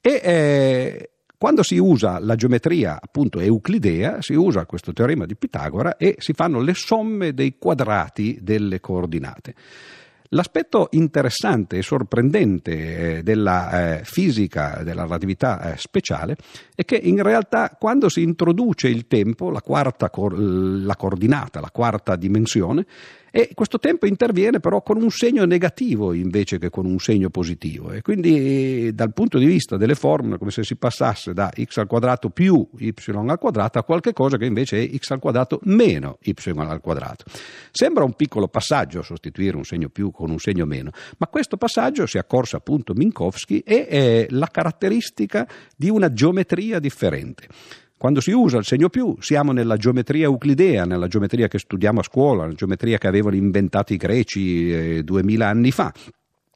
E 0.00 0.20
eh, 0.22 1.10
quando 1.38 1.62
si 1.62 1.78
usa 1.78 2.18
la 2.18 2.34
geometria 2.34 2.98
appunto 3.00 3.38
euclidea, 3.38 4.20
si 4.20 4.34
usa 4.34 4.66
questo 4.66 4.92
teorema 4.92 5.24
di 5.24 5.36
Pitagora 5.36 5.96
e 5.96 6.16
si 6.18 6.32
fanno 6.32 6.60
le 6.60 6.74
somme 6.74 7.32
dei 7.32 7.56
quadrati 7.58 8.38
delle 8.42 8.80
coordinate. 8.80 9.54
L'aspetto 10.32 10.88
interessante 10.90 11.78
e 11.78 11.82
sorprendente 11.82 13.18
eh, 13.18 13.22
della 13.22 13.98
eh, 14.00 14.04
fisica 14.04 14.82
della 14.82 15.04
relatività 15.04 15.72
eh, 15.72 15.78
speciale 15.78 16.36
è 16.74 16.84
che 16.84 16.96
in 16.96 17.22
realtà 17.22 17.74
quando 17.78 18.10
si 18.10 18.20
introduce 18.22 18.88
il 18.88 19.06
tempo, 19.06 19.50
la 19.50 19.62
quarta 19.62 20.10
la 20.12 20.96
coordinata, 20.96 21.60
la 21.60 21.70
quarta 21.70 22.16
dimensione, 22.16 22.84
e 23.30 23.50
questo 23.54 23.78
tempo 23.78 24.06
interviene 24.06 24.60
però 24.60 24.82
con 24.82 25.00
un 25.02 25.10
segno 25.10 25.44
negativo 25.44 26.12
invece 26.12 26.58
che 26.58 26.70
con 26.70 26.86
un 26.86 26.98
segno 26.98 27.30
positivo 27.30 27.92
e 27.92 28.02
quindi 28.02 28.94
dal 28.94 29.12
punto 29.12 29.38
di 29.38 29.46
vista 29.46 29.76
delle 29.76 29.94
formule 29.94 30.38
come 30.38 30.50
se 30.50 30.62
si 30.62 30.76
passasse 30.76 31.32
da 31.32 31.50
x 31.54 31.76
al 31.78 31.86
quadrato 31.86 32.30
più 32.30 32.66
y 32.78 32.92
al 33.06 33.38
quadrato 33.38 33.78
a 33.78 33.84
qualche 33.84 34.12
cosa 34.12 34.36
che 34.36 34.46
invece 34.46 34.82
è 34.82 34.96
x 34.96 35.10
al 35.10 35.18
quadrato 35.18 35.60
meno 35.64 36.18
y 36.22 36.34
al 36.56 36.80
quadrato. 36.80 37.24
Sembra 37.70 38.04
un 38.04 38.14
piccolo 38.14 38.48
passaggio 38.48 39.02
sostituire 39.02 39.56
un 39.56 39.64
segno 39.64 39.88
più 39.88 40.10
con 40.10 40.30
un 40.30 40.38
segno 40.38 40.64
meno, 40.64 40.90
ma 41.18 41.26
questo 41.26 41.56
passaggio 41.56 42.06
si 42.06 42.18
accorse 42.18 42.56
appunto 42.56 42.94
Minkowski 42.94 43.62
è 43.64 44.26
la 44.30 44.48
caratteristica 44.50 45.46
di 45.76 45.90
una 45.90 46.12
geometria 46.12 46.78
differente. 46.78 47.48
Quando 47.98 48.20
si 48.20 48.30
usa 48.30 48.58
il 48.58 48.64
segno 48.64 48.88
più 48.88 49.16
siamo 49.18 49.50
nella 49.50 49.76
geometria 49.76 50.26
euclidea, 50.26 50.84
nella 50.84 51.08
geometria 51.08 51.48
che 51.48 51.58
studiamo 51.58 51.98
a 51.98 52.04
scuola, 52.04 52.46
la 52.46 52.52
geometria 52.52 52.96
che 52.96 53.08
avevano 53.08 53.34
inventato 53.34 53.92
i 53.92 53.96
greci 53.96 54.72
eh, 54.72 55.02
duemila 55.02 55.48
anni 55.48 55.72
fa. 55.72 55.92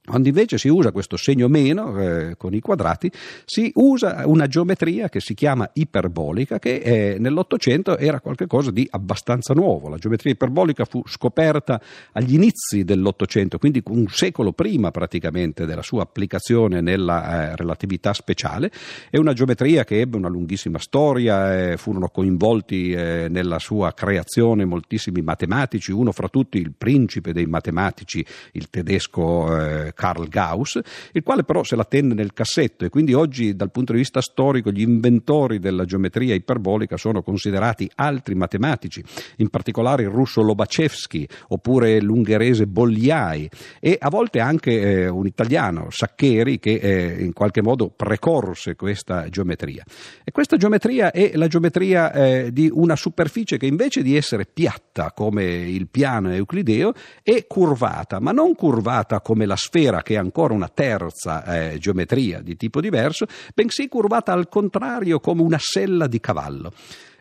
Quando 0.05 0.27
invece 0.27 0.59
si 0.59 0.67
usa 0.67 0.91
questo 0.91 1.17
segno 1.17 1.47
meno 1.47 1.97
eh, 1.97 2.35
con 2.37 2.53
i 2.55 2.59
quadrati, 2.59 3.09
si 3.45 3.71
usa 3.77 4.25
una 4.27 4.49
geometria 4.49 5.09
che 5.09 5.21
si 5.21 5.33
chiama 5.33 5.71
iperbolica, 5.75 6.59
che 6.59 6.75
eh, 6.79 7.17
nell'Ottocento 7.21 7.97
era 7.97 8.19
qualcosa 8.19 8.73
di 8.73 8.85
abbastanza 8.91 9.55
nuovo. 9.55 9.89
La 9.89 9.99
geometria 9.99 10.33
iperbolica 10.33 10.87
fu 10.87 11.05
scoperta 11.07 11.81
agli 12.15 12.35
inizi 12.35 12.83
dell'Ottocento, 12.83 13.59
quindi 13.59 13.81
un 13.87 14.09
secolo 14.09 14.51
prima 14.51 14.91
praticamente 14.91 15.67
della 15.67 15.83
sua 15.83 16.03
applicazione 16.03 16.81
nella 16.81 17.53
eh, 17.53 17.57
relatività 17.57 18.13
speciale. 18.13 18.73
È 19.09 19.19
una 19.19 19.35
geometria 19.35 19.85
che 19.85 20.01
ebbe 20.01 20.17
una 20.17 20.29
lunghissima 20.29 20.81
storia, 20.81 21.71
eh, 21.71 21.77
furono 21.77 22.09
coinvolti 22.09 22.91
eh, 22.91 23.29
nella 23.31 23.61
sua 23.61 23.95
creazione 23.95 24.65
moltissimi 24.65 25.23
matematici, 25.23 25.93
uno 25.93 26.11
fra 26.11 26.27
tutti 26.29 26.59
il 26.59 26.73
principe 26.77 27.33
dei 27.33 27.47
matematici, 27.47 28.27
il 28.55 28.69
tedesco 28.69 29.92
Carl 29.93 30.29
Gauss, 30.29 30.81
il 31.13 31.23
quale 31.23 31.45
però 31.45 31.63
se 31.63 31.77
la 31.77 31.85
tenne 31.85 32.15
nel 32.15 32.33
cassetto 32.33 32.85
e 32.85 32.89
quindi 32.89 33.15
oggi 33.15 33.55
dal 33.55 33.71
punto 33.71 33.93
di 33.93 33.99
vista 33.99 34.21
storico 34.21 34.71
gli 34.71 34.81
inventori 34.81 35.59
della 35.59 35.85
geometria 35.85 36.35
iperbolica 36.35 36.97
sono 36.97 37.23
considerati 37.23 37.91
altri 37.97 38.35
matematici, 38.35 39.03
in 39.37 39.49
particolare 39.49 40.05
il 40.05 40.09
russo 40.09 40.43
Lobachevsky 40.43 41.27
oppure 41.49 42.01
l'ungherese 42.01 42.67
Bogliai 42.67 43.49
e 43.81 43.97
a 44.01 44.09
volte 44.09 44.41
anche 44.41 44.81
eh, 44.81 45.09
un 45.09 45.27
italiano, 45.27 45.89
Saccheri, 45.91 46.59
che 46.59 46.75
eh, 46.75 47.23
in 47.23 47.33
qualche 47.33 47.63
modo 47.63 47.89
precorse 47.89 48.75
questa 48.77 49.29
geometria. 49.29 49.85
E 50.25 50.31
questa 50.31 50.57
geometria 50.57 51.11
è 51.11 51.33
la 51.35 51.47
geometria 51.47 52.13
eh, 52.13 52.53
di 52.53 52.71
una 52.73 52.97
superficie 52.97 53.57
che 53.57 53.67
invece 53.67 54.03
di 54.03 54.17
essere 54.17 54.47
piatta 54.53 55.13
come 55.13 55.45
il 55.45 55.89
piano 55.89 56.33
euclideo 56.33 56.93
è 57.23 57.47
curvata, 57.47 58.21
ma 58.21 58.33
non 58.33 58.55
curvata 58.55 59.21
come 59.21 59.47
la 59.47 59.57
sfera 59.57 59.82
sfera, 59.83 60.03
che 60.03 60.15
è 60.15 60.19
ancora 60.19 60.55
una 60.55 60.69
terza 60.69 61.45
eh, 61.45 61.79
geometria 61.79 62.41
di 62.41 62.57
tipo 62.57 62.81
diverso, 62.81 63.27
bensì 63.55 63.89
curvata 63.89 64.33
al 64.33 64.49
contrario 64.49 65.19
come 65.21 65.43
una 65.43 65.59
sella 65.61 66.07
di 66.07 66.21
cavallo. 66.21 66.73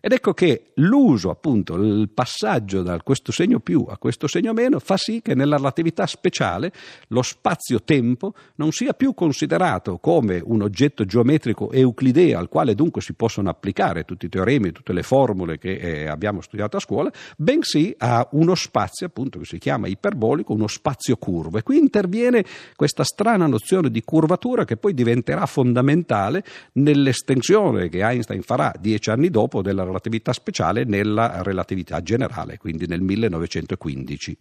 Ed 0.03 0.13
ecco 0.13 0.34
che 0.34 0.72
l'uso, 0.75 1.29
appunto, 1.29 1.75
il 1.75 2.10
passaggio 2.10 2.81
da 2.81 3.00
questo 3.03 3.31
segno 3.31 3.60
più 3.60 3.86
a 3.88 3.98
questo 3.98 4.25
segno 4.25 4.51
meno 4.51 4.79
fa 4.79 4.98
sì 4.98 5.22
che 5.22 5.36
nella 5.36 5.58
relatività 5.58 6.08
speciale 6.08 6.72
lo 7.10 7.22
spazio-tempo 7.22 8.34
non 8.55 8.72
sia 8.72 8.93
più 8.93 9.13
considerato 9.13 10.00
come 10.00 10.41
un 10.43 10.63
oggetto 10.63 11.05
geometrico 11.05 11.72
euclideo 11.72 12.39
al 12.39 12.50
quale 12.50 12.74
dunque 12.74 13.01
si 13.01 13.13
possono 13.13 13.50
applicare 13.50 14.03
tutti 14.03 14.25
i 14.25 14.29
teoremi, 14.29 14.72
tutte 14.72 14.91
le 14.91 15.03
formule 15.03 15.60
che 15.60 15.74
eh, 15.75 16.08
abbiamo 16.08 16.41
studiato 16.41 16.77
a 16.77 16.79
scuola, 16.79 17.12
bensì 17.38 17.93
a 18.00 18.27
uno 18.31 18.55
spazio 18.55 19.05
appunto 19.05 19.38
che 19.38 19.46
si 19.46 19.60
chiama 19.60 19.86
iperbolico, 19.86 20.53
uno 20.53 20.65
spazio 20.65 21.15
curvo. 21.17 21.60
E 21.60 21.63
qui 21.63 21.77
interviene 21.77 22.43
questa 22.75 23.03
strana 23.03 23.46
nozione 23.46 23.91
di 23.91 24.01
curvatura 24.03 24.65
che 24.65 24.77
poi 24.77 24.96
diventerà 24.96 25.46
fondamentale 25.46 26.43
nell'estensione 26.74 27.88
che 27.88 28.00
Einstein 28.00 28.41
farà 28.41 28.74
dieci 28.79 29.12
anni 29.12 29.29
dopo 29.29 29.62
della 29.62 29.89
relatività 29.91 30.33
speciale 30.33 30.83
nella 30.83 31.43
relatività 31.43 32.01
generale, 32.01 32.57
quindi 32.57 32.88
nel 32.88 33.01
1915. 33.01 34.38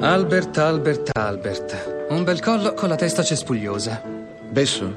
Albert, 0.00 0.58
Albert, 0.58 1.10
Albert. 1.16 2.06
Un 2.10 2.24
bel 2.24 2.40
collo 2.40 2.74
con 2.74 2.88
la 2.88 2.96
testa 2.96 3.22
cespugliosa. 3.22 4.02
Besso, 4.50 4.94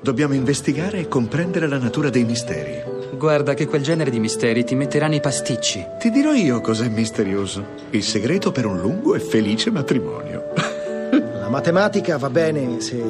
dobbiamo 0.00 0.32
investigare 0.32 1.00
e 1.00 1.08
comprendere 1.08 1.66
la 1.66 1.78
natura 1.78 2.08
dei 2.08 2.24
misteri. 2.24 2.93
Guarda 3.24 3.54
che 3.54 3.66
quel 3.66 3.82
genere 3.82 4.10
di 4.10 4.18
misteri 4.20 4.64
ti 4.64 4.74
metterà 4.74 5.06
nei 5.06 5.20
pasticci. 5.22 5.82
Ti 5.98 6.10
dirò 6.10 6.34
io 6.34 6.60
cos'è 6.60 6.90
misterioso. 6.90 7.64
Il 7.88 8.02
segreto 8.02 8.52
per 8.52 8.66
un 8.66 8.78
lungo 8.78 9.14
e 9.14 9.18
felice 9.18 9.70
matrimonio. 9.70 10.52
La 11.40 11.48
matematica 11.48 12.18
va 12.18 12.28
bene 12.28 12.82
se 12.82 13.02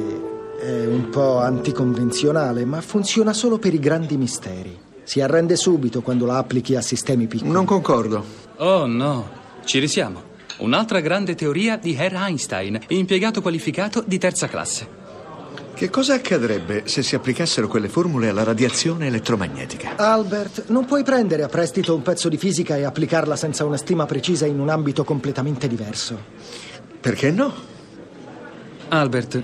è 0.57 0.85
un 0.85 1.09
po' 1.09 1.39
anticonvenzionale, 1.39 2.63
ma 2.63 2.79
funziona 2.79 3.33
solo 3.33 3.57
per 3.57 3.73
i 3.73 3.79
grandi 3.79 4.15
misteri. 4.15 4.79
Si 5.03 5.19
arrende 5.19 5.57
subito 5.57 6.01
quando 6.01 6.25
la 6.25 6.37
applichi 6.37 6.77
a 6.77 6.81
sistemi 6.81 7.27
piccoli. 7.27 7.51
Non 7.51 7.65
concordo. 7.65 8.23
Oh 8.59 8.85
no, 8.85 9.29
ci 9.65 9.79
risiamo. 9.79 10.33
Un'altra 10.59 11.01
grande 11.01 11.35
teoria 11.35 11.75
di 11.75 11.93
Herr 11.93 12.13
Einstein, 12.15 12.79
impiegato 12.87 13.41
qualificato 13.41 14.01
di 14.07 14.17
terza 14.17 14.47
classe. 14.47 15.03
Che 15.75 15.89
cosa 15.89 16.13
accadrebbe 16.13 16.83
se 16.85 17.03
si 17.03 17.15
applicassero 17.15 17.67
quelle 17.67 17.89
formule 17.89 18.29
alla 18.29 18.43
radiazione 18.43 19.07
elettromagnetica? 19.07 19.97
Albert, 19.97 20.67
non 20.67 20.85
puoi 20.85 21.03
prendere 21.03 21.43
a 21.43 21.49
prestito 21.49 21.93
un 21.93 22.01
pezzo 22.01 22.29
di 22.29 22.37
fisica 22.37 22.77
e 22.77 22.85
applicarla 22.85 23.35
senza 23.35 23.65
una 23.65 23.75
stima 23.75 24.05
precisa 24.05 24.45
in 24.45 24.61
un 24.61 24.69
ambito 24.69 25.03
completamente 25.03 25.67
diverso. 25.67 26.17
Perché 27.01 27.29
no? 27.29 27.53
Albert, 28.87 29.43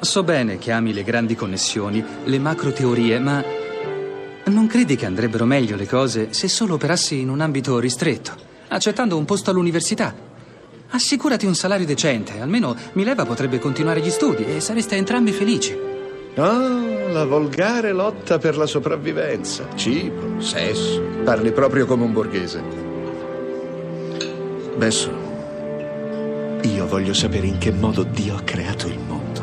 so 0.00 0.22
bene 0.22 0.56
che 0.56 0.72
ami 0.72 0.94
le 0.94 1.02
grandi 1.02 1.34
connessioni, 1.34 2.02
le 2.24 2.38
macro 2.38 2.72
teorie, 2.72 3.18
ma 3.18 3.44
non 4.46 4.66
credi 4.66 4.96
che 4.96 5.04
andrebbero 5.04 5.44
meglio 5.44 5.76
le 5.76 5.86
cose 5.86 6.28
se 6.32 6.48
solo 6.48 6.72
operassi 6.72 7.20
in 7.20 7.28
un 7.28 7.42
ambito 7.42 7.78
ristretto, 7.78 8.32
accettando 8.68 9.18
un 9.18 9.26
posto 9.26 9.50
all'università? 9.50 10.32
Assicurati 10.94 11.44
un 11.44 11.56
salario 11.56 11.86
decente, 11.86 12.38
almeno 12.38 12.76
Mileva 12.92 13.24
potrebbe 13.24 13.58
continuare 13.58 13.98
gli 13.98 14.10
studi 14.10 14.44
e 14.44 14.60
sareste 14.60 14.94
entrambi 14.94 15.32
felici. 15.32 15.76
Ah, 16.36 17.10
la 17.10 17.24
volgare 17.24 17.90
lotta 17.90 18.38
per 18.38 18.56
la 18.56 18.66
sopravvivenza. 18.66 19.66
Cibo, 19.74 20.40
sesso. 20.40 21.02
Parli 21.24 21.50
proprio 21.50 21.86
come 21.86 22.04
un 22.04 22.12
borghese. 22.12 22.62
Besso, 24.76 25.10
io 26.62 26.86
voglio 26.86 27.12
sapere 27.12 27.48
in 27.48 27.58
che 27.58 27.72
modo 27.72 28.04
Dio 28.04 28.36
ha 28.36 28.42
creato 28.42 28.86
il 28.86 28.98
mondo. 29.00 29.42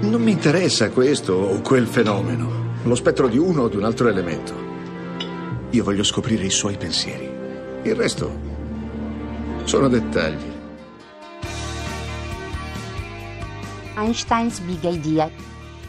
Non 0.00 0.20
mi 0.20 0.32
interessa 0.32 0.90
questo 0.90 1.32
o 1.32 1.62
quel 1.62 1.86
fenomeno, 1.86 2.74
lo 2.82 2.94
spettro 2.94 3.28
di 3.28 3.38
uno 3.38 3.62
o 3.62 3.68
di 3.68 3.76
un 3.76 3.84
altro 3.84 4.08
elemento. 4.08 4.52
Io 5.70 5.84
voglio 5.84 6.02
scoprire 6.02 6.44
i 6.44 6.50
suoi 6.50 6.76
pensieri. 6.76 7.30
Il 7.84 7.94
resto 7.94 8.48
sono 9.64 9.88
dettagli. 9.88 10.49
Einstein's 13.96 14.60
Big 14.60 14.82
Idea. 14.84 15.30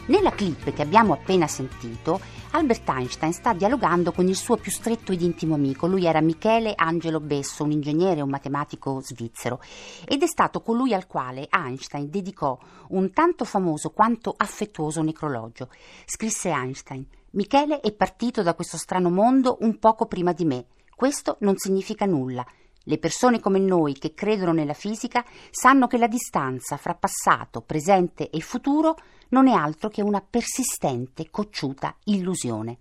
Nella 0.06 0.32
clip 0.32 0.72
che 0.72 0.82
abbiamo 0.82 1.12
appena 1.12 1.46
sentito, 1.46 2.20
Albert 2.50 2.88
Einstein 2.88 3.32
sta 3.32 3.52
dialogando 3.54 4.12
con 4.12 4.26
il 4.28 4.36
suo 4.36 4.56
più 4.56 4.70
stretto 4.70 5.12
ed 5.12 5.22
intimo 5.22 5.54
amico. 5.54 5.86
Lui 5.86 6.04
era 6.04 6.20
Michele 6.20 6.74
Angelo 6.76 7.20
Besso, 7.20 7.62
un 7.62 7.70
ingegnere 7.70 8.18
e 8.18 8.22
un 8.22 8.28
matematico 8.28 9.00
svizzero, 9.00 9.60
ed 10.06 10.22
è 10.22 10.26
stato 10.26 10.60
colui 10.60 10.92
al 10.92 11.06
quale 11.06 11.48
Einstein 11.50 12.10
dedicò 12.10 12.58
un 12.88 13.12
tanto 13.12 13.44
famoso 13.44 13.90
quanto 13.90 14.34
affettuoso 14.36 15.00
necrologio. 15.02 15.68
Scrisse 16.04 16.50
Einstein: 16.50 17.06
Michele 17.30 17.80
è 17.80 17.92
partito 17.92 18.42
da 18.42 18.54
questo 18.54 18.76
strano 18.76 19.08
mondo 19.10 19.58
un 19.60 19.78
poco 19.78 20.06
prima 20.06 20.32
di 20.32 20.44
me. 20.44 20.66
Questo 20.94 21.36
non 21.40 21.56
significa 21.56 22.04
nulla. 22.04 22.44
Le 22.84 22.98
persone 22.98 23.38
come 23.38 23.58
noi 23.58 23.94
che 23.94 24.12
credono 24.12 24.52
nella 24.52 24.72
fisica 24.72 25.24
sanno 25.50 25.86
che 25.86 25.98
la 25.98 26.08
distanza 26.08 26.76
fra 26.76 26.94
passato, 26.94 27.60
presente 27.60 28.28
e 28.28 28.40
futuro 28.40 28.96
non 29.28 29.48
è 29.48 29.52
altro 29.52 29.88
che 29.88 30.02
una 30.02 30.20
persistente, 30.20 31.30
cocciuta 31.30 31.94
illusione. 32.04 32.78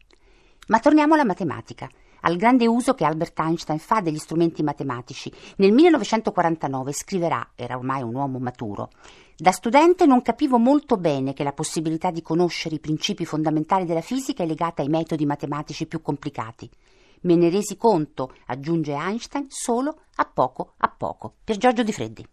Ma 0.67 0.79
torniamo 0.79 1.13
alla 1.13 1.25
matematica, 1.25 1.89
al 2.21 2.35
grande 2.35 2.67
uso 2.67 2.93
che 2.93 3.05
Albert 3.05 3.39
Einstein 3.39 3.79
fa 3.79 4.01
degli 4.01 4.17
strumenti 4.17 4.63
matematici. 4.63 5.31
Nel 5.57 5.71
1949 5.71 6.93
scriverà, 6.93 7.51
era 7.55 7.77
ormai 7.77 8.01
un 8.01 8.15
uomo 8.15 8.39
maturo, 8.39 8.89
da 9.35 9.51
studente 9.51 10.05
non 10.05 10.21
capivo 10.21 10.59
molto 10.59 10.97
bene 10.97 11.33
che 11.33 11.43
la 11.43 11.53
possibilità 11.53 12.11
di 12.11 12.21
conoscere 12.21 12.75
i 12.75 12.79
principi 12.79 13.25
fondamentali 13.25 13.85
della 13.85 14.01
fisica 14.01 14.43
è 14.43 14.45
legata 14.45 14.83
ai 14.83 14.87
metodi 14.87 15.25
matematici 15.25 15.87
più 15.87 16.01
complicati. 16.01 16.69
Me 17.21 17.35
ne 17.35 17.49
resi 17.49 17.77
conto, 17.77 18.33
aggiunge 18.47 18.93
Einstein, 18.93 19.45
solo 19.49 19.95
a 20.15 20.25
poco 20.25 20.73
a 20.77 20.93
poco. 20.95 21.35
Per 21.43 21.57
Giorgio 21.57 21.83
Di 21.83 21.91
Freddi. 21.91 22.25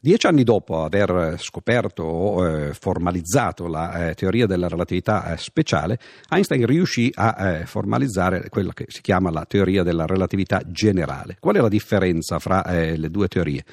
Dieci 0.00 0.28
anni 0.28 0.44
dopo 0.44 0.84
aver 0.84 1.34
scoperto 1.38 2.04
o 2.04 2.46
eh, 2.46 2.72
formalizzato 2.72 3.66
la 3.66 4.10
eh, 4.10 4.14
teoria 4.14 4.46
della 4.46 4.68
relatività 4.68 5.32
eh, 5.32 5.36
speciale, 5.36 5.98
Einstein 6.30 6.66
riuscì 6.66 7.10
a 7.12 7.48
eh, 7.48 7.66
formalizzare 7.66 8.48
quella 8.48 8.72
che 8.72 8.84
si 8.86 9.00
chiama 9.00 9.32
la 9.32 9.44
teoria 9.44 9.82
della 9.82 10.06
relatività 10.06 10.62
generale. 10.64 11.36
Qual 11.40 11.56
è 11.56 11.60
la 11.60 11.68
differenza 11.68 12.38
fra 12.38 12.64
eh, 12.64 12.96
le 12.96 13.10
due 13.10 13.26
teorie? 13.26 13.64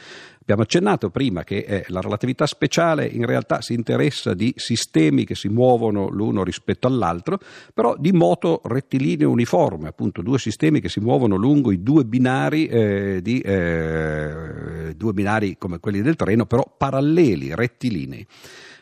Abbiamo 0.45 0.61
accennato 0.61 1.09
prima 1.09 1.43
che 1.43 1.65
eh, 1.67 1.85
la 1.87 2.01
relatività 2.01 2.45
speciale 2.45 3.07
in 3.07 3.25
realtà 3.25 3.61
si 3.61 3.73
interessa 3.73 4.35
di 4.35 4.53
sistemi 4.57 5.25
che 5.25 5.33
si 5.33 5.47
muovono 5.47 6.07
l'uno 6.07 6.43
rispetto 6.43 6.85
all'altro, 6.85 7.39
però 7.73 7.95
di 7.97 8.11
moto 8.11 8.61
rettilineo 8.63 9.31
uniforme, 9.31 9.87
appunto 9.87 10.21
due 10.21 10.37
sistemi 10.37 10.81
che 10.81 10.87
si 10.87 10.99
muovono 10.99 11.35
lungo 11.35 11.71
i 11.71 11.81
due 11.81 12.05
binari, 12.05 12.67
eh, 12.67 13.21
di, 13.23 13.39
eh, 13.39 14.93
due 14.95 15.13
binari 15.13 15.57
come 15.57 15.79
quelli 15.79 16.03
del 16.03 16.15
treno, 16.15 16.45
però 16.45 16.75
paralleli, 16.77 17.55
rettilinei. 17.55 18.27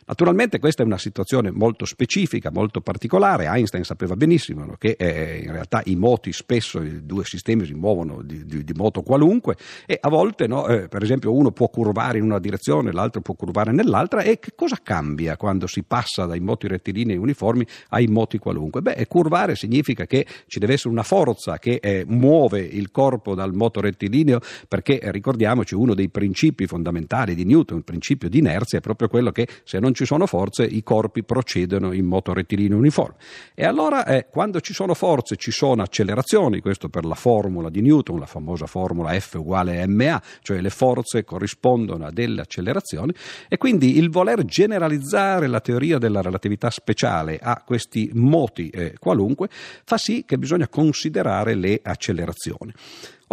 Naturalmente 0.05 0.60
questa 0.60 0.83
è 0.83 0.86
una 0.86 0.98
situazione 0.98 1.51
molto 1.51 1.86
specifica, 1.86 2.51
molto 2.51 2.81
particolare. 2.81 3.45
Einstein 3.45 3.83
sapeva 3.83 4.15
benissimo 4.15 4.65
no, 4.65 4.75
che 4.77 4.95
eh, 4.98 5.41
in 5.43 5.51
realtà 5.51 5.81
i 5.86 5.95
moti 5.95 6.31
spesso, 6.33 6.81
i 6.81 7.05
due 7.05 7.24
sistemi 7.24 7.65
si 7.65 7.74
muovono 7.74 8.22
di, 8.22 8.45
di, 8.45 8.63
di 8.63 8.74
moto 8.74 9.01
qualunque 9.01 9.55
e 9.86 9.98
a 10.00 10.10
volte, 10.10 10.48
no, 10.48 10.67
eh, 10.67 10.88
per 10.88 11.03
esempio, 11.03 11.33
uno 11.33 11.51
può 11.51 11.69
curvare 11.69 12.17
in 12.17 12.24
una 12.24 12.39
direzione, 12.39 12.91
l'altro 12.91 13.22
può 13.22 13.33
curvare 13.33 13.72
nell'altra 13.72 14.22
e 14.22 14.39
che 14.39 14.51
cosa 14.55 14.77
cambia 14.83 15.38
quando 15.38 15.67
si 15.67 15.83
passa 15.83 16.25
dai 16.25 16.39
moti 16.39 16.67
rettilinei 16.67 17.17
uniformi 17.17 17.65
ai 17.89 18.07
moti 18.07 18.38
qualunque? 18.38 18.81
Beh, 18.81 19.05
curvare 19.07 19.55
significa 19.55 20.05
che 20.05 20.25
ci 20.48 20.60
deve 20.60 20.74
essere 20.74 20.89
una 20.89 21.03
forza 21.03 21.57
che 21.57 21.79
eh, 21.81 22.03
muove 22.07 22.60
il 22.60 22.91
corpo 22.91 23.36
dal 23.36 23.53
moto 23.53 23.79
rettilineo 23.79 24.39
perché 24.67 25.00
eh, 25.00 25.12
ricordiamoci 25.12 25.75
uno 25.75 25.93
dei 25.93 26.10
principi 26.10 26.67
fondamentali 26.67 27.36
di 27.36 27.45
Newton, 27.45 27.77
il 27.77 27.83
principio 27.83 28.29
di 28.29 28.39
inerzia, 28.39 28.79
è 28.79 28.81
proprio 28.81 29.07
quello 29.07 29.31
che 29.31 29.48
se 29.63 29.79
non 29.79 29.93
ci 29.94 30.06
sono 30.06 30.26
forze 30.26 30.64
i 30.64 30.84
corpi 30.84 31.24
procedono 31.24 31.92
in 31.92 32.06
moto 32.06 32.34
rettilineo 32.34 32.78
uniforme. 32.78 33.16
E 33.54 33.66
allora 33.66 34.06
eh, 34.06 34.28
quando 34.30 34.62
ci 34.62 34.74
sono 34.74 34.94
forze 34.94 35.36
ci 35.36 35.52
sono 35.52 35.82
accelerazioni, 35.82 36.60
questo 36.60 36.90
per 36.90 37.06
la 37.06 37.16
formula 37.16 37.70
di 37.70 37.82
Newton, 37.82 38.20
la 38.20 38.26
famosa 38.26 38.66
formula 38.66 39.18
F 39.20 39.36
uguale 39.36 39.86
ma, 39.88 40.22
cioè 40.42 40.62
le 40.62 40.70
forze 40.70 41.24
corrispondono 41.24 42.06
a 42.06 42.12
delle 42.12 42.42
accelerazioni 42.42 43.14
e 43.48 43.58
quindi 43.58 43.98
il 43.98 44.10
voler 44.10 44.44
generalizzare 44.46 45.48
la 45.48 45.60
teoria 45.60 45.98
della 45.98 46.22
relatività 46.22 46.70
speciale 46.70 47.40
a 47.42 47.62
questi 47.66 48.10
moti 48.14 48.70
eh, 48.70 48.96
qualunque 49.00 49.50
fa 49.50 49.98
sì 49.98 50.24
che 50.26 50.38
bisogna 50.38 50.68
considerare 50.68 51.56
le 51.56 51.80
accelerazioni. 51.82 52.74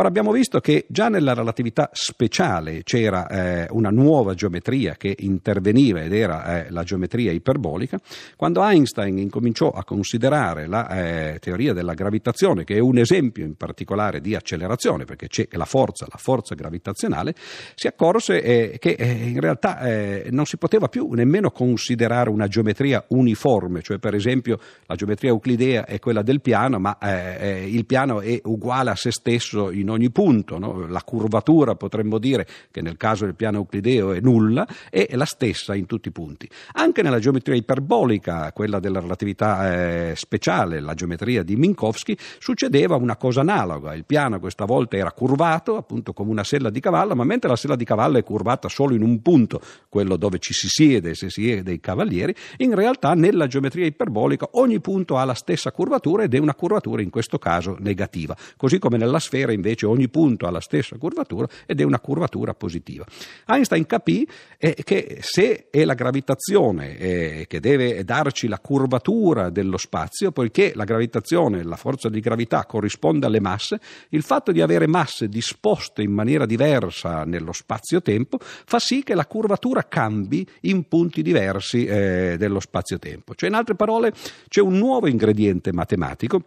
Ora 0.00 0.08
abbiamo 0.08 0.32
visto 0.32 0.60
che 0.60 0.86
già 0.88 1.10
nella 1.10 1.34
relatività 1.34 1.90
speciale 1.92 2.82
c'era 2.84 3.28
eh, 3.28 3.66
una 3.72 3.90
nuova 3.90 4.32
geometria 4.32 4.94
che 4.94 5.14
interveniva 5.18 6.00
ed 6.00 6.14
era 6.14 6.64
eh, 6.64 6.70
la 6.70 6.84
geometria 6.84 7.32
iperbolica. 7.32 7.98
Quando 8.34 8.62
Einstein 8.64 9.18
incominciò 9.18 9.68
a 9.68 9.84
considerare 9.84 10.66
la 10.66 10.88
eh, 10.88 11.38
teoria 11.38 11.74
della 11.74 11.92
gravitazione, 11.92 12.64
che 12.64 12.76
è 12.76 12.78
un 12.78 12.96
esempio 12.96 13.44
in 13.44 13.56
particolare 13.56 14.22
di 14.22 14.34
accelerazione, 14.34 15.04
perché 15.04 15.28
c'è 15.28 15.46
la 15.50 15.66
forza, 15.66 16.06
la 16.08 16.16
forza 16.16 16.54
gravitazionale, 16.54 17.34
si 17.74 17.86
accorse 17.86 18.40
eh, 18.40 18.78
che 18.78 18.92
eh, 18.92 19.12
in 19.12 19.38
realtà 19.38 19.80
eh, 19.80 20.28
non 20.30 20.46
si 20.46 20.56
poteva 20.56 20.88
più 20.88 21.10
nemmeno 21.10 21.50
considerare 21.50 22.30
una 22.30 22.46
geometria 22.46 23.04
uniforme, 23.08 23.82
cioè 23.82 23.98
per 23.98 24.14
esempio 24.14 24.58
la 24.86 24.94
geometria 24.94 25.28
euclidea 25.28 25.84
è 25.84 25.98
quella 25.98 26.22
del 26.22 26.40
piano, 26.40 26.78
ma 26.78 26.96
il 27.02 27.84
piano 27.84 28.22
è 28.22 28.40
uguale 28.44 28.88
a 28.88 28.96
se 28.96 29.10
stesso 29.10 29.70
in 29.70 29.88
ogni 29.90 30.10
punto, 30.10 30.58
no? 30.58 30.86
la 30.86 31.02
curvatura 31.02 31.74
potremmo 31.74 32.18
dire 32.18 32.46
che 32.70 32.80
nel 32.80 32.96
caso 32.96 33.24
del 33.24 33.34
piano 33.34 33.58
euclideo 33.58 34.12
è 34.12 34.20
nulla, 34.20 34.66
è 34.88 35.08
la 35.14 35.24
stessa 35.24 35.74
in 35.74 35.86
tutti 35.86 36.08
i 36.08 36.12
punti. 36.12 36.48
Anche 36.72 37.02
nella 37.02 37.18
geometria 37.18 37.56
iperbolica, 37.56 38.52
quella 38.52 38.80
della 38.80 39.00
relatività 39.00 40.08
eh, 40.10 40.14
speciale, 40.16 40.80
la 40.80 40.94
geometria 40.94 41.42
di 41.42 41.56
Minkowski, 41.56 42.16
succedeva 42.38 42.96
una 42.96 43.16
cosa 43.16 43.40
analoga, 43.40 43.94
il 43.94 44.04
piano 44.04 44.38
questa 44.38 44.64
volta 44.64 44.96
era 44.96 45.12
curvato, 45.12 45.76
appunto 45.76 46.12
come 46.12 46.30
una 46.30 46.44
sella 46.44 46.70
di 46.70 46.80
cavallo, 46.80 47.14
ma 47.14 47.24
mentre 47.24 47.48
la 47.48 47.56
sella 47.56 47.76
di 47.76 47.84
cavallo 47.84 48.18
è 48.18 48.22
curvata 48.22 48.68
solo 48.68 48.94
in 48.94 49.02
un 49.02 49.20
punto, 49.22 49.60
quello 49.88 50.16
dove 50.16 50.38
ci 50.38 50.52
si 50.52 50.68
siede 50.68 51.14
se 51.14 51.30
si 51.30 51.50
è 51.50 51.62
dei 51.62 51.80
cavalieri, 51.80 52.34
in 52.58 52.74
realtà 52.74 53.14
nella 53.14 53.46
geometria 53.46 53.86
iperbolica 53.86 54.48
ogni 54.52 54.80
punto 54.80 55.16
ha 55.16 55.24
la 55.24 55.34
stessa 55.34 55.72
curvatura 55.72 56.24
ed 56.24 56.34
è 56.34 56.38
una 56.38 56.54
curvatura 56.54 57.02
in 57.02 57.10
questo 57.10 57.38
caso 57.38 57.76
negativa, 57.78 58.36
così 58.56 58.78
come 58.78 58.96
nella 58.96 59.18
sfera 59.18 59.52
invece 59.52 59.79
invece 59.80 59.86
ogni 59.86 60.08
punto 60.08 60.46
ha 60.46 60.50
la 60.50 60.60
stessa 60.60 60.96
curvatura 60.96 61.48
ed 61.66 61.80
è 61.80 61.84
una 61.84 62.00
curvatura 62.00 62.54
positiva. 62.54 63.04
Einstein 63.46 63.86
capì 63.86 64.26
eh, 64.58 64.76
che 64.82 65.18
se 65.20 65.68
è 65.70 65.84
la 65.84 65.94
gravitazione 65.94 66.98
eh, 66.98 67.44
che 67.48 67.60
deve 67.60 68.04
darci 68.04 68.48
la 68.48 68.58
curvatura 68.58 69.50
dello 69.50 69.76
spazio, 69.76 70.32
poiché 70.32 70.72
la 70.74 70.84
gravitazione, 70.84 71.62
la 71.62 71.76
forza 71.76 72.08
di 72.08 72.20
gravità 72.20 72.64
corrisponde 72.66 73.26
alle 73.26 73.40
masse, 73.40 73.80
il 74.10 74.22
fatto 74.22 74.52
di 74.52 74.60
avere 74.60 74.86
masse 74.86 75.28
disposte 75.28 76.02
in 76.02 76.12
maniera 76.12 76.46
diversa 76.46 77.24
nello 77.24 77.52
spazio-tempo 77.52 78.38
fa 78.40 78.78
sì 78.78 79.02
che 79.02 79.14
la 79.14 79.26
curvatura 79.26 79.84
cambi 79.84 80.46
in 80.62 80.86
punti 80.88 81.22
diversi 81.22 81.84
eh, 81.84 82.36
dello 82.38 82.60
spazio-tempo. 82.60 83.34
Cioè, 83.34 83.48
in 83.48 83.54
altre 83.54 83.74
parole, 83.74 84.12
c'è 84.48 84.60
un 84.60 84.76
nuovo 84.78 85.06
ingrediente 85.06 85.72
matematico 85.72 86.42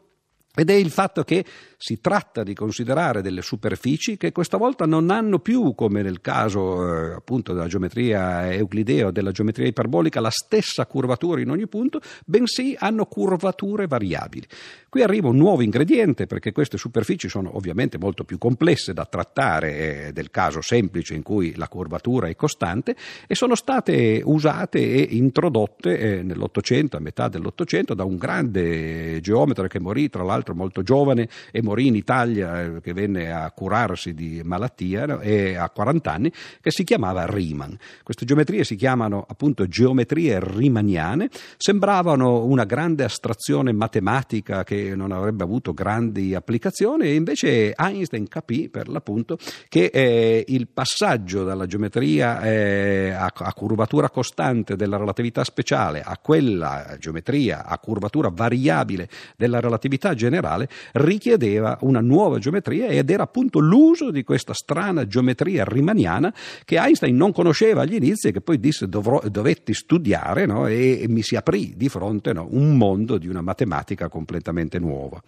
ed 0.55 0.69
è 0.69 0.73
il 0.73 0.91
fatto 0.91 1.23
che 1.23 1.43
si 1.83 1.99
tratta 1.99 2.43
di 2.43 2.53
considerare 2.53 3.21
delle 3.21 3.41
superfici 3.41 4.15
che 4.15 4.31
questa 4.31 4.55
volta 4.55 4.85
non 4.85 5.09
hanno 5.09 5.39
più, 5.39 5.75
come 5.75 6.01
nel 6.01 6.21
caso 6.21 6.87
eh, 6.87 7.13
appunto 7.15 7.51
della 7.51 7.67
geometria 7.67 8.53
euclidea 8.53 9.07
o 9.07 9.11
della 9.11 9.31
geometria 9.31 9.67
iperbolica, 9.67 10.21
la 10.21 10.29
stessa 10.29 10.85
curvatura 10.85 11.41
in 11.41 11.49
ogni 11.49 11.67
punto, 11.67 11.99
bensì 12.23 12.73
hanno 12.77 13.05
curvature 13.05 13.87
variabili. 13.87 14.47
Qui 14.87 15.01
arriva 15.01 15.27
un 15.27 15.35
nuovo 15.35 15.63
ingrediente 15.63 16.27
perché 16.27 16.51
queste 16.51 16.77
superfici 16.77 17.27
sono 17.27 17.57
ovviamente 17.57 17.97
molto 17.97 18.23
più 18.23 18.37
complesse 18.37 18.93
da 18.93 19.05
trattare 19.05 20.05
eh, 20.05 20.13
del 20.13 20.29
caso 20.29 20.61
semplice 20.61 21.15
in 21.15 21.23
cui 21.23 21.55
la 21.55 21.67
curvatura 21.67 22.27
è 22.27 22.35
costante 22.35 22.95
e 23.27 23.33
sono 23.35 23.55
state 23.55 24.21
usate 24.23 24.79
e 24.79 25.17
introdotte 25.17 25.97
eh, 25.97 26.23
nell'Ottocento, 26.23 26.95
a 26.95 26.99
metà 26.99 27.27
dell'Ottocento, 27.27 27.93
da 27.93 28.03
un 28.03 28.15
grande 28.15 29.19
geometra 29.19 29.67
che 29.67 29.79
morì 29.79 30.09
tra 30.09 30.23
l'altro 30.23 30.42
l'altro 30.43 30.53
molto 30.53 30.84
giovane 30.84 31.29
e 31.51 31.62
morì 31.63 31.88
in 31.88 31.95
Italia, 31.95 32.62
eh, 32.62 32.82
che 32.82 32.93
venne 32.93 33.32
a 33.32 33.49
curarsi 33.51 34.13
di 34.13 34.41
malattia 34.43 35.21
e 35.21 35.56
a 35.56 35.69
40 35.69 36.12
anni, 36.12 36.32
che 36.62 36.69
si 36.69 36.84
chiamava 36.84 37.25
Riemann. 37.25 37.73
Queste 38.03 38.25
geometrie 38.25 38.63
si 38.65 38.75
chiamano 38.75 39.25
appunto 39.27 39.65
geometrie 39.67 40.39
riemanniane, 40.41 41.29
sembravano 41.58 42.43
una 42.43 42.65
grande 42.65 43.06
astrazione 43.06 43.71
matematica 43.71 44.63
che 44.63 44.95
non 44.95 45.12
avrebbe 45.12 45.43
avuto 45.43 45.73
grandi 45.73 46.36
applicazioni 46.36 47.06
e 47.06 47.15
invece 47.15 47.73
Einstein 47.73 48.27
capì 48.27 48.69
per 48.69 48.89
l'appunto 48.89 49.38
che 49.69 49.86
eh, 49.86 50.43
il 50.47 50.67
passaggio 50.67 51.43
dalla 51.43 51.65
geometria 51.65 52.41
eh, 52.41 53.12
a, 53.12 53.32
a 53.34 53.53
curvatura 53.53 54.10
costante 54.10 54.75
della 54.75 54.97
relatività 54.97 55.43
speciale 55.43 56.01
a 56.01 56.17
quella 56.17 56.95
geometria 56.99 57.65
a 57.65 57.77
curvatura 57.77 58.29
variabile 58.29 59.08
della 59.38 59.60
relatività 59.60 60.13
generale 60.13 60.33
generale 60.34 60.67
richiedeva 60.93 61.78
una 61.82 62.02
nuova 62.02 62.39
geometria 62.39 62.88
ed 62.88 63.10
era 63.10 63.24
appunto 63.24 63.60
l'uso 63.60 64.10
di 64.10 64.24
questa 64.24 64.54
strana 64.54 65.06
geometria 65.06 65.63
riemanniana 65.63 66.34
che 66.65 66.78
Einstein 66.78 67.15
non 67.15 67.32
conosceva 67.32 67.82
agli 67.82 67.96
inizi 67.96 68.30
e 68.30 68.32
che 68.32 68.41
poi 68.41 68.60
disse 68.60 68.88
dovrò, 68.88 69.22
dovetti 69.30 69.74
studiare 69.74 70.46
no? 70.46 70.67
e, 70.67 71.02
e, 71.02 71.08
mi 71.08 71.22
si 71.22 71.36
aprì 71.36 71.74
di 71.76 71.89
fronte 71.89 72.34
no? 72.34 72.48
un 72.50 72.76
mondo 72.76 73.17
di 73.17 73.28
una 73.28 73.41
matematica 73.41 74.10
completamente 74.10 74.80
nuova. 74.80 75.22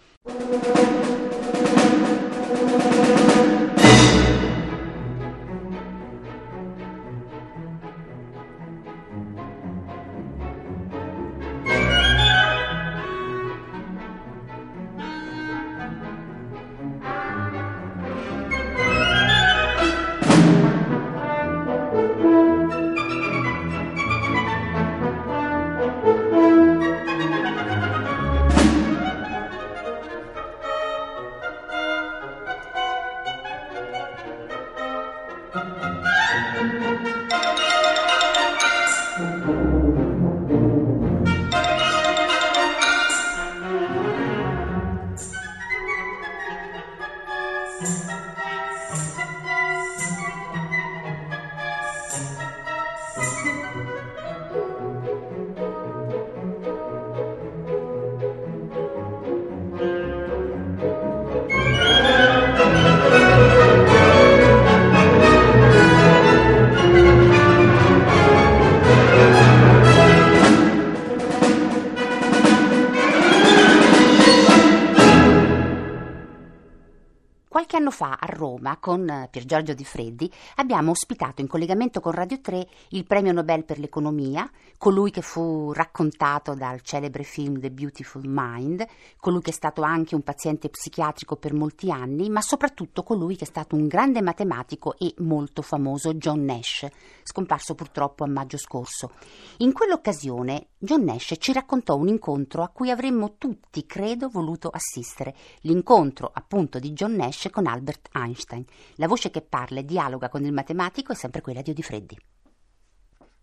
Fa 78.65 78.71
a 78.71 78.75
Roma, 78.75 78.77
con 78.77 79.07
eh, 79.07 79.27
Pier 79.29 79.45
Giorgio 79.45 79.73
Di 79.73 79.85
Freddi, 79.85 80.31
abbiamo 80.55 80.91
ospitato 80.91 81.41
in 81.41 81.47
collegamento 81.47 81.99
con 81.99 82.11
Radio 82.11 82.41
3 82.41 82.67
il 82.89 83.05
premio 83.05 83.31
Nobel 83.31 83.63
per 83.63 83.77
l'economia, 83.77 84.49
colui 84.77 85.11
che 85.11 85.21
fu 85.21 85.71
raccontato 85.71 86.55
dal 86.55 86.81
celebre 86.81 87.23
film 87.23 87.59
The 87.59 87.71
Beautiful 87.71 88.23
Mind, 88.25 88.85
colui 89.19 89.41
che 89.41 89.51
è 89.51 89.53
stato 89.53 89.83
anche 89.83 90.15
un 90.15 90.21
paziente 90.21 90.69
psichiatrico 90.69 91.35
per 91.35 91.53
molti 91.53 91.91
anni, 91.91 92.29
ma 92.29 92.41
soprattutto 92.41 93.03
colui 93.03 93.35
che 93.35 93.43
è 93.43 93.47
stato 93.47 93.75
un 93.75 93.87
grande 93.87 94.21
matematico 94.21 94.97
e 94.97 95.13
molto 95.19 95.61
famoso, 95.61 96.15
John 96.15 96.43
Nash, 96.43 96.87
scomparso 97.23 97.75
purtroppo 97.75 98.23
a 98.23 98.27
maggio 98.27 98.57
scorso. 98.57 99.11
In 99.57 99.73
quell'occasione 99.73 100.67
John 100.77 101.03
Nash 101.03 101.35
ci 101.39 101.53
raccontò 101.53 101.95
un 101.95 102.07
incontro 102.07 102.63
a 102.63 102.69
cui 102.69 102.89
avremmo 102.89 103.35
tutti, 103.37 103.85
credo, 103.85 104.29
voluto 104.29 104.69
assistere, 104.69 105.35
l'incontro 105.61 106.29
appunto 106.33 106.79
di 106.79 106.93
John 106.93 107.13
Nash 107.13 107.49
con 107.51 107.67
Albert 107.67 108.09
Einstein. 108.13 108.54
La 108.95 109.07
voce 109.07 109.31
che 109.31 109.41
parla 109.41 109.79
e 109.79 109.85
dialoga 109.85 110.29
con 110.29 110.45
il 110.45 110.51
matematico 110.51 111.11
è 111.11 111.15
sempre 111.15 111.41
quella 111.41 111.61
di 111.61 111.71
Odifreddi. 111.71 112.17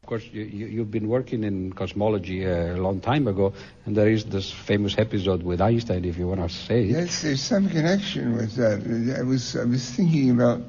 Of 0.03 0.09
course, 0.09 0.29
you, 0.33 0.67
you've 0.67 0.91
been 0.91 1.07
working 1.07 1.45
in 1.45 1.73
cosmology 1.75 2.45
a 2.45 2.77
long 2.77 3.01
time 3.01 3.29
ago, 3.29 3.53
and 3.85 3.95
there 3.95 4.11
is 4.11 4.25
this 4.25 4.51
famous 4.51 4.99
episode 4.99 5.45
with 5.45 5.61
Einstein, 5.61 6.05
if 6.05 6.19
you 6.19 6.27
want 6.27 6.41
to 6.41 6.49
say. 6.49 6.83
Yes, 6.83 7.23
there's 7.23 7.41
some 7.41 7.69
connection 7.69 8.35
with 8.35 8.57
that. 8.57 8.83
I 9.17 9.23
was, 9.23 9.55
I 9.55 9.65
was 9.65 9.89
thinking 9.91 10.31
about 10.33 10.61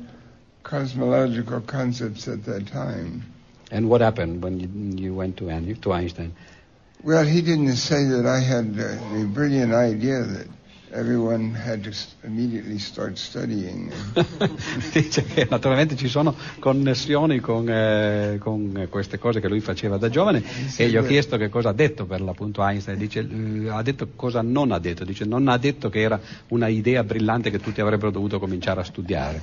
cosmological 0.61 1.61
concepts 1.61 2.27
at 2.27 2.45
that 2.45 2.67
time. 2.67 3.23
And 3.71 3.89
what 3.89 4.01
happened 4.01 4.43
when 4.43 4.59
you, 4.59 5.03
you 5.03 5.15
went 5.15 5.37
to, 5.37 5.45
to 5.47 5.93
Einstein? 5.93 6.35
Well, 7.03 7.25
he 7.25 7.41
didn't 7.41 7.75
say 7.75 8.05
that 8.05 8.27
I 8.27 8.39
had 8.39 8.79
uh, 8.79 9.17
the 9.17 9.25
brilliant 9.25 9.73
idea 9.73 10.21
that 10.21 10.47
everyone 10.93 11.53
had 11.53 11.83
to 11.83 11.91
immediately 12.25 12.77
start 12.77 13.17
studying. 13.17 13.91
Dice 14.93 15.23
che 15.23 15.47
naturalmente 15.49 15.95
ci 15.95 16.07
sono 16.07 16.35
connessioni 16.59 17.39
con, 17.39 17.67
eh, 17.69 18.37
con, 18.39 18.87
queste 18.89 19.17
cose 19.17 19.39
che 19.39 19.47
lui 19.47 19.59
faceva 19.59 19.97
da 19.97 20.09
giovane 20.09 20.43
e 20.77 20.89
gli 20.89 20.97
ho 20.97 21.03
chiesto 21.03 21.37
che 21.37 21.49
cosa 21.49 21.69
ha 21.69 21.73
detto 21.73 22.05
per 22.05 22.21
l'appunto 22.21 22.63
Einstein. 22.63 22.97
Dice, 22.97 23.19
eh, 23.19 23.69
ha 23.69 23.81
detto 23.81 24.09
cosa 24.15 24.41
non 24.41 24.71
ha 24.71 24.79
detto. 24.79 25.03
Dice 25.03 25.25
non 25.25 25.47
ha 25.47 25.57
detto 25.57 25.89
che 25.89 26.01
era 26.01 26.19
una 26.49 26.67
idea 26.67 27.03
brillante 27.03 27.49
che 27.49 27.59
tutti 27.59 27.81
avrebbero 27.81 28.11
dovuto 28.11 28.39
cominciare 28.39 28.81
a 28.81 28.83
studiare. 28.83 29.41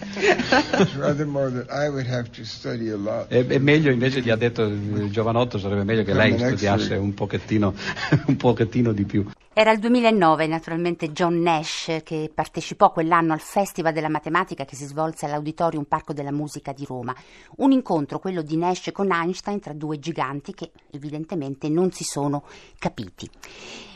e, 3.29 3.45
e, 3.49 3.59
meglio 3.59 3.91
invece 3.91 4.21
gli 4.21 4.31
ha 4.31 4.37
detto 4.37 4.63
il 4.63 5.11
giovanotto 5.11 5.59
sarebbe 5.59 5.85
meglio 5.85 6.05
che 6.05 6.15
lei 6.15 6.39
studiasse 6.39 6.95
un 6.95 7.15
pochettino, 7.15 7.75
un 8.27 8.37
pochettino 8.37 8.93
di 8.93 9.05
più. 9.05 9.27
Era 9.61 9.73
il 9.73 9.79
2009, 9.79 10.46
naturalmente 10.46 11.12
John 11.12 11.38
Nash, 11.42 12.01
che 12.03 12.31
partecipò 12.35 12.90
quell'anno 12.90 13.35
al 13.35 13.40
Festival 13.40 13.92
della 13.92 14.09
Matematica 14.09 14.64
che 14.64 14.75
si 14.75 14.87
svolse 14.87 15.27
all'Auditorium 15.27 15.85
Parco 15.85 16.14
della 16.14 16.33
Musica 16.33 16.73
di 16.73 16.87
Roma. 16.87 17.14
Un 17.57 17.70
incontro, 17.70 18.20
quello 18.20 18.40
di 18.40 18.57
Nash 18.57 18.88
con 18.90 19.12
Einstein, 19.12 19.61
tra 19.61 19.75
due 19.75 19.99
giganti 19.99 20.55
che 20.55 20.70
evidentemente 20.90 21.68
non 21.68 21.90
si 21.90 22.05
sono 22.05 22.44
capiti. 22.79 23.29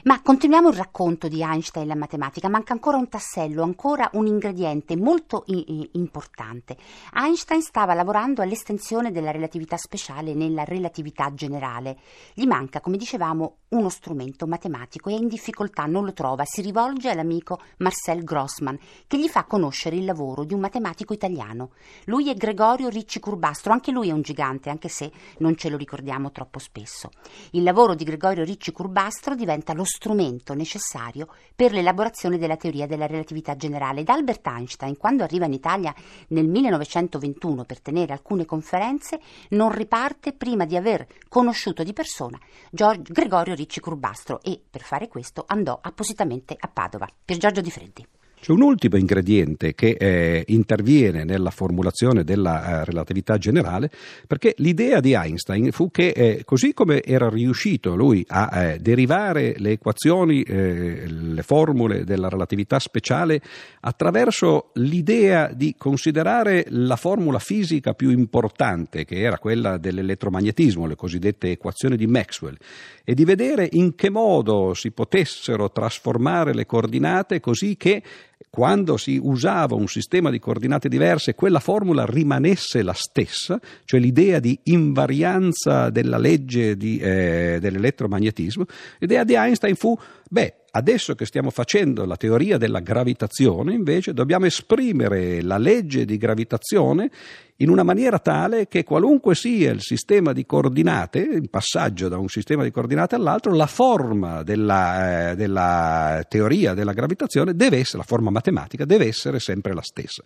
Ma 0.04 0.20
continuiamo 0.20 0.68
il 0.68 0.76
racconto 0.76 1.28
di 1.28 1.40
Einstein 1.40 1.86
e 1.86 1.88
la 1.88 1.94
matematica. 1.94 2.50
Manca 2.50 2.74
ancora 2.74 2.98
un 2.98 3.08
tassello, 3.08 3.62
ancora 3.62 4.10
un 4.12 4.26
ingrediente 4.26 4.98
molto 4.98 5.44
i- 5.46 5.88
importante. 5.92 6.76
Einstein 7.14 7.62
stava 7.62 7.94
lavorando 7.94 8.42
all'estensione 8.42 9.12
della 9.12 9.30
relatività 9.30 9.78
speciale 9.78 10.34
nella 10.34 10.64
relatività 10.64 11.32
generale. 11.32 11.96
Gli 12.34 12.44
manca, 12.44 12.82
come 12.82 12.98
dicevamo, 12.98 13.60
uno 13.68 13.88
strumento 13.88 14.46
matematico 14.46 15.08
e 15.08 15.14
è 15.14 15.16
in 15.16 15.26
difficoltà, 15.26 15.84
non 15.86 16.04
lo 16.04 16.12
trova. 16.12 16.44
Si 16.44 16.60
rivolge 16.60 17.08
all'amico 17.08 17.60
Marcel 17.78 18.24
Grossman, 18.24 18.78
che 19.06 19.18
gli 19.18 19.28
fa 19.28 19.44
conoscere 19.44 19.96
il 19.96 20.04
lavoro 20.04 20.44
di 20.44 20.52
un 20.52 20.60
matematico 20.60 21.14
italiano. 21.14 21.70
Lui 22.04 22.28
è 22.28 22.34
Gregorio 22.34 22.90
Ricci 22.90 23.20
Curbastro, 23.20 23.72
anche 23.72 23.90
lui 23.90 24.10
è 24.10 24.12
un 24.12 24.20
gigante, 24.20 24.68
anche 24.68 24.90
se 24.90 25.10
non 25.38 25.56
ce 25.56 25.70
lo 25.70 25.78
ricordiamo 25.78 26.30
troppo 26.30 26.58
spesso. 26.58 27.08
Il 27.52 27.62
lavoro 27.62 27.94
di 27.94 28.04
Gregorio 28.04 28.44
Ricci 28.44 28.70
Curbastro 28.70 29.34
diventa 29.34 29.72
lo 29.72 29.92
strumento 29.94 30.54
necessario 30.54 31.28
per 31.54 31.72
l'elaborazione 31.72 32.36
della 32.36 32.56
teoria 32.56 32.88
della 32.88 33.06
relatività 33.06 33.54
generale. 33.54 34.02
Da 34.02 34.14
Albert 34.14 34.44
Einstein, 34.44 34.96
quando 34.96 35.22
arriva 35.22 35.46
in 35.46 35.52
Italia 35.52 35.94
nel 36.28 36.48
1921 36.48 37.64
per 37.64 37.80
tenere 37.80 38.12
alcune 38.12 38.44
conferenze, 38.44 39.20
non 39.50 39.70
riparte 39.70 40.32
prima 40.32 40.64
di 40.64 40.76
aver 40.76 41.06
conosciuto 41.28 41.84
di 41.84 41.92
persona 41.92 42.38
Giorgio, 42.70 43.12
Gregorio 43.12 43.54
Ricci 43.54 43.78
Curbastro 43.78 44.42
e, 44.42 44.60
per 44.68 44.82
fare 44.82 45.06
questo, 45.06 45.44
andò 45.46 45.78
appositamente 45.80 46.56
a 46.58 46.66
Padova. 46.66 47.08
Per 47.24 47.36
Giorgio 47.36 47.60
Di 47.60 47.70
Freddi. 47.70 48.06
C'è 48.44 48.52
un 48.52 48.60
ultimo 48.60 48.98
ingrediente 48.98 49.72
che 49.72 49.96
eh, 49.98 50.44
interviene 50.48 51.24
nella 51.24 51.48
formulazione 51.48 52.24
della 52.24 52.82
eh, 52.82 52.84
relatività 52.84 53.38
generale, 53.38 53.90
perché 54.26 54.52
l'idea 54.58 55.00
di 55.00 55.14
Einstein 55.14 55.72
fu 55.72 55.90
che, 55.90 56.08
eh, 56.08 56.42
così 56.44 56.74
come 56.74 57.02
era 57.02 57.30
riuscito 57.30 57.96
lui 57.96 58.22
a 58.28 58.50
eh, 58.52 58.78
derivare 58.80 59.54
le 59.56 59.70
equazioni, 59.70 60.42
eh, 60.42 61.06
le 61.08 61.42
formule 61.42 62.04
della 62.04 62.28
relatività 62.28 62.78
speciale 62.78 63.40
attraverso 63.80 64.72
l'idea 64.74 65.50
di 65.50 65.74
considerare 65.78 66.66
la 66.68 66.96
formula 66.96 67.38
fisica 67.38 67.94
più 67.94 68.10
importante, 68.10 69.06
che 69.06 69.20
era 69.20 69.38
quella 69.38 69.78
dell'elettromagnetismo, 69.78 70.86
le 70.86 70.96
cosiddette 70.96 71.52
equazioni 71.52 71.96
di 71.96 72.06
Maxwell, 72.06 72.58
e 73.04 73.14
di 73.14 73.24
vedere 73.24 73.66
in 73.72 73.94
che 73.94 74.10
modo 74.10 74.74
si 74.74 74.90
potessero 74.90 75.70
trasformare 75.70 76.52
le 76.52 76.66
coordinate 76.66 77.40
così 77.40 77.78
che 77.78 78.02
quando 78.50 78.96
si 78.96 79.18
usava 79.20 79.74
un 79.74 79.88
sistema 79.88 80.30
di 80.30 80.38
coordinate 80.38 80.88
diverse, 80.88 81.34
quella 81.34 81.58
formula 81.58 82.06
rimanesse 82.06 82.82
la 82.82 82.92
stessa, 82.92 83.60
cioè 83.84 83.98
l'idea 83.98 84.38
di 84.38 84.58
invarianza 84.64 85.90
della 85.90 86.18
legge 86.18 86.76
di, 86.76 86.98
eh, 86.98 87.58
dell'elettromagnetismo. 87.60 88.64
L'idea 88.98 89.24
di 89.24 89.34
Einstein 89.34 89.74
fu 89.74 89.98
Beh, 90.34 90.64
Adesso 90.76 91.14
che 91.14 91.24
stiamo 91.24 91.50
facendo 91.50 92.04
la 92.04 92.16
teoria 92.16 92.58
della 92.58 92.80
gravitazione, 92.80 93.74
invece, 93.74 94.12
dobbiamo 94.12 94.46
esprimere 94.46 95.40
la 95.40 95.56
legge 95.56 96.04
di 96.04 96.16
gravitazione 96.16 97.12
in 97.58 97.70
una 97.70 97.84
maniera 97.84 98.18
tale 98.18 98.66
che 98.66 98.82
qualunque 98.82 99.36
sia 99.36 99.70
il 99.70 99.80
sistema 99.80 100.32
di 100.32 100.44
coordinate, 100.44 101.20
il 101.20 101.48
passaggio 101.48 102.08
da 102.08 102.18
un 102.18 102.26
sistema 102.26 102.64
di 102.64 102.72
coordinate 102.72 103.14
all'altro, 103.14 103.54
la 103.54 103.68
forma 103.68 104.42
della, 104.42 105.30
eh, 105.30 105.36
della 105.36 106.24
teoria 106.28 106.74
della 106.74 106.92
gravitazione 106.92 107.54
deve 107.54 107.78
essere, 107.78 107.98
la 107.98 108.04
forma 108.04 108.30
matematica 108.30 108.84
deve 108.84 109.06
essere 109.06 109.38
sempre 109.38 109.74
la 109.74 109.82
stessa. 109.82 110.24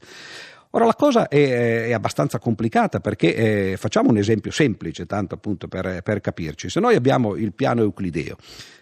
Ora 0.71 0.87
la 0.87 0.95
cosa 0.95 1.29
è, 1.29 1.87
è 1.89 1.93
abbastanza 1.93 2.39
complicata 2.39 3.01
perché 3.01 3.35
eh, 3.73 3.77
facciamo 3.77 4.09
un 4.09 4.17
esempio 4.17 4.51
semplice, 4.51 5.05
tanto 5.05 5.35
appunto 5.35 5.69
per, 5.69 6.01
per 6.03 6.23
capirci. 6.23 6.71
Se 6.71 6.81
noi 6.81 6.95
abbiamo 6.95 7.37
il 7.37 7.53
piano 7.53 7.83
euclideo, 7.83 8.37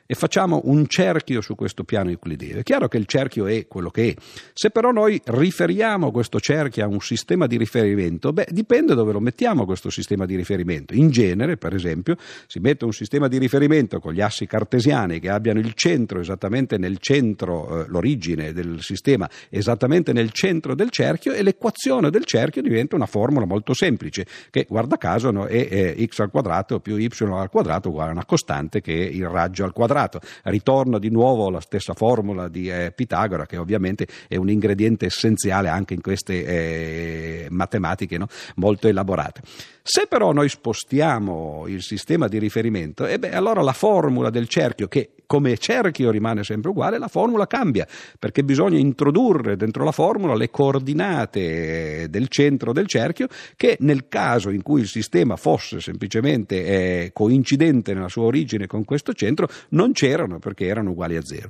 e 0.07 0.15
facciamo 0.15 0.63
un 0.65 0.87
cerchio 0.87 1.41
su 1.41 1.55
questo 1.55 1.85
piano 1.85 2.11
euclideo. 2.11 2.59
È 2.59 2.63
chiaro 2.63 2.89
che 2.89 2.97
il 2.97 3.07
cerchio 3.07 3.47
è 3.47 3.67
quello 3.67 3.91
che 3.91 4.11
è. 4.11 4.15
Se 4.53 4.71
però 4.71 4.93
noi 4.93 5.21
riferiamo 5.25 6.11
questo 6.11 6.39
cerchio 6.39 6.85
a 6.85 6.87
un 6.87 7.01
sistema 7.01 7.47
di 7.47 7.57
riferimento, 7.57 8.33
beh, 8.33 8.49
dipende 8.51 8.95
dove 8.95 9.13
lo 9.13 9.21
mettiamo 9.21 9.65
questo 9.65 9.91
sistema 9.91 10.25
di 10.25 10.37
riferimento. 10.37 10.95
In 10.95 11.11
genere, 11.11 11.57
per 11.57 11.75
esempio, 11.75 12.17
si 12.47 12.61
mette 12.61 12.85
un 12.85 12.93
sistema 12.93 13.29
di 13.29 13.39
riferimento 13.39 13.99
con 13.99 14.13
gli 14.13 14.21
assi 14.21 14.47
cartesiani 14.47 15.19
che 15.19 15.29
abbiano 15.29 15.59
il 15.59 15.73
centro 15.75 16.21
esattamente 16.21 16.79
nel 16.79 16.99
centro, 16.99 17.81
eh, 17.81 17.87
l'origine 17.89 18.53
del 18.53 18.81
sistema 18.81 19.29
esattamente 19.51 20.13
nel 20.13 20.31
centro 20.31 20.75
del 20.75 20.91
cerchio 20.91 21.33
e 21.33 21.43
l'equazione 21.43 22.11
del 22.11 22.25
cerchio 22.25 22.63
diventa 22.63 22.95
una 22.95 23.07
formula 23.07 23.45
molto 23.45 23.75
semplice 23.75 24.27
che, 24.51 24.67
guarda 24.69 24.97
caso, 24.97 25.31
no, 25.31 25.47
è, 25.47 25.69
è 25.69 26.07
x 26.07 26.21
al 26.21 26.31
quadrato 26.31 26.81
più 26.81 26.97
y 26.97 27.09
al 27.21 27.51
quadrato 27.51 27.89
uguale 27.89 28.11
a 28.11 28.13
una 28.13 28.25
costante 28.25 28.81
che 28.81 28.93
è 28.95 29.11
il 29.11 29.27
raggio 29.27 29.65
al 29.65 29.73
quadrato 29.73 29.96
quadrato. 29.97 30.21
Ritorna 30.45 30.99
di 30.99 31.11
nuovo 31.11 31.49
la 31.51 31.61
stessa 31.61 31.95
formula 31.95 32.49
di 32.49 32.69
eh, 32.69 32.93
Pitagora, 32.95 33.47
che 33.47 33.57
ovviamente 33.57 34.07
è 34.29 34.37
un 34.37 34.51
ingrediente 34.51 35.07
essenziale 35.07 35.69
anche 35.69 35.95
in 35.95 36.03
queste 36.03 36.45
eh, 36.45 37.47
matematiche 37.51 38.19
no? 38.19 38.27
molto 38.57 38.89
elaborate. 38.89 39.41
Se 39.83 40.07
però 40.09 40.33
noi 40.33 40.49
spostiamo 40.49 41.65
il 41.69 41.81
sistema 41.81 42.27
di 42.27 42.39
riferimento, 42.39 43.07
eh 43.07 43.21
beh, 43.21 43.31
allora 43.31 43.63
la 43.63 43.73
formula 43.73 44.31
del 44.31 44.49
cerchio, 44.49 44.89
che 44.89 45.13
come 45.27 45.57
cerchio 45.59 46.11
rimane 46.11 46.45
sempre 46.45 46.71
uguale, 46.71 46.99
la 46.99 47.09
formula 47.09 47.47
cambia, 47.47 47.87
perché 48.19 48.43
bisogna 48.43 48.79
introdurre 48.79 49.57
dentro 49.57 49.85
la 49.85 49.93
formula 49.93 50.35
le 50.35 50.51
coordinate 50.51 52.09
del 52.09 52.29
centro 52.29 52.73
del 52.73 52.87
cerchio, 52.87 53.29
che 53.55 53.77
nel 53.81 54.09
caso 54.09 54.51
in 54.51 54.63
cui 54.63 54.81
il 54.81 54.89
sistema 54.89 55.37
fosse 55.37 55.81
semplicemente 55.81 56.65
eh, 56.65 57.11
coincidente 57.13 57.95
nella 57.95 58.09
sua 58.09 58.25
origine 58.25 58.67
con 58.67 58.85
questo 58.85 59.13
centro, 59.13 59.49
non 59.87 59.93
c'erano 59.93 60.39
perché 60.39 60.67
erano 60.67 60.91
uguali 60.91 61.17
a 61.17 61.23
zero. 61.23 61.49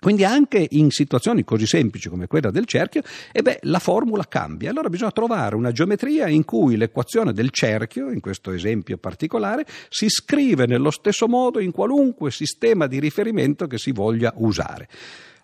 Quindi 0.00 0.24
anche 0.24 0.66
in 0.70 0.90
situazioni 0.90 1.44
così 1.44 1.66
semplici 1.66 2.08
come 2.08 2.26
quella 2.26 2.50
del 2.50 2.64
cerchio, 2.64 3.02
eh 3.32 3.42
beh, 3.42 3.58
la 3.62 3.78
formula 3.78 4.26
cambia. 4.26 4.70
Allora 4.70 4.88
bisogna 4.88 5.10
trovare 5.10 5.56
una 5.56 5.72
geometria 5.72 6.26
in 6.26 6.46
cui 6.46 6.76
l'equazione 6.76 7.34
del 7.34 7.50
cerchio, 7.50 8.10
in 8.10 8.20
questo 8.20 8.50
esempio 8.50 8.96
particolare, 8.96 9.66
si 9.90 10.08
scrive 10.08 10.66
nello 10.66 10.90
stesso 10.90 11.28
modo 11.28 11.60
in 11.60 11.70
qualunque 11.70 12.30
sistema 12.30 12.86
di 12.86 12.98
riferimento 12.98 13.66
che 13.66 13.76
si 13.76 13.92
voglia 13.92 14.32
usare. 14.36 14.88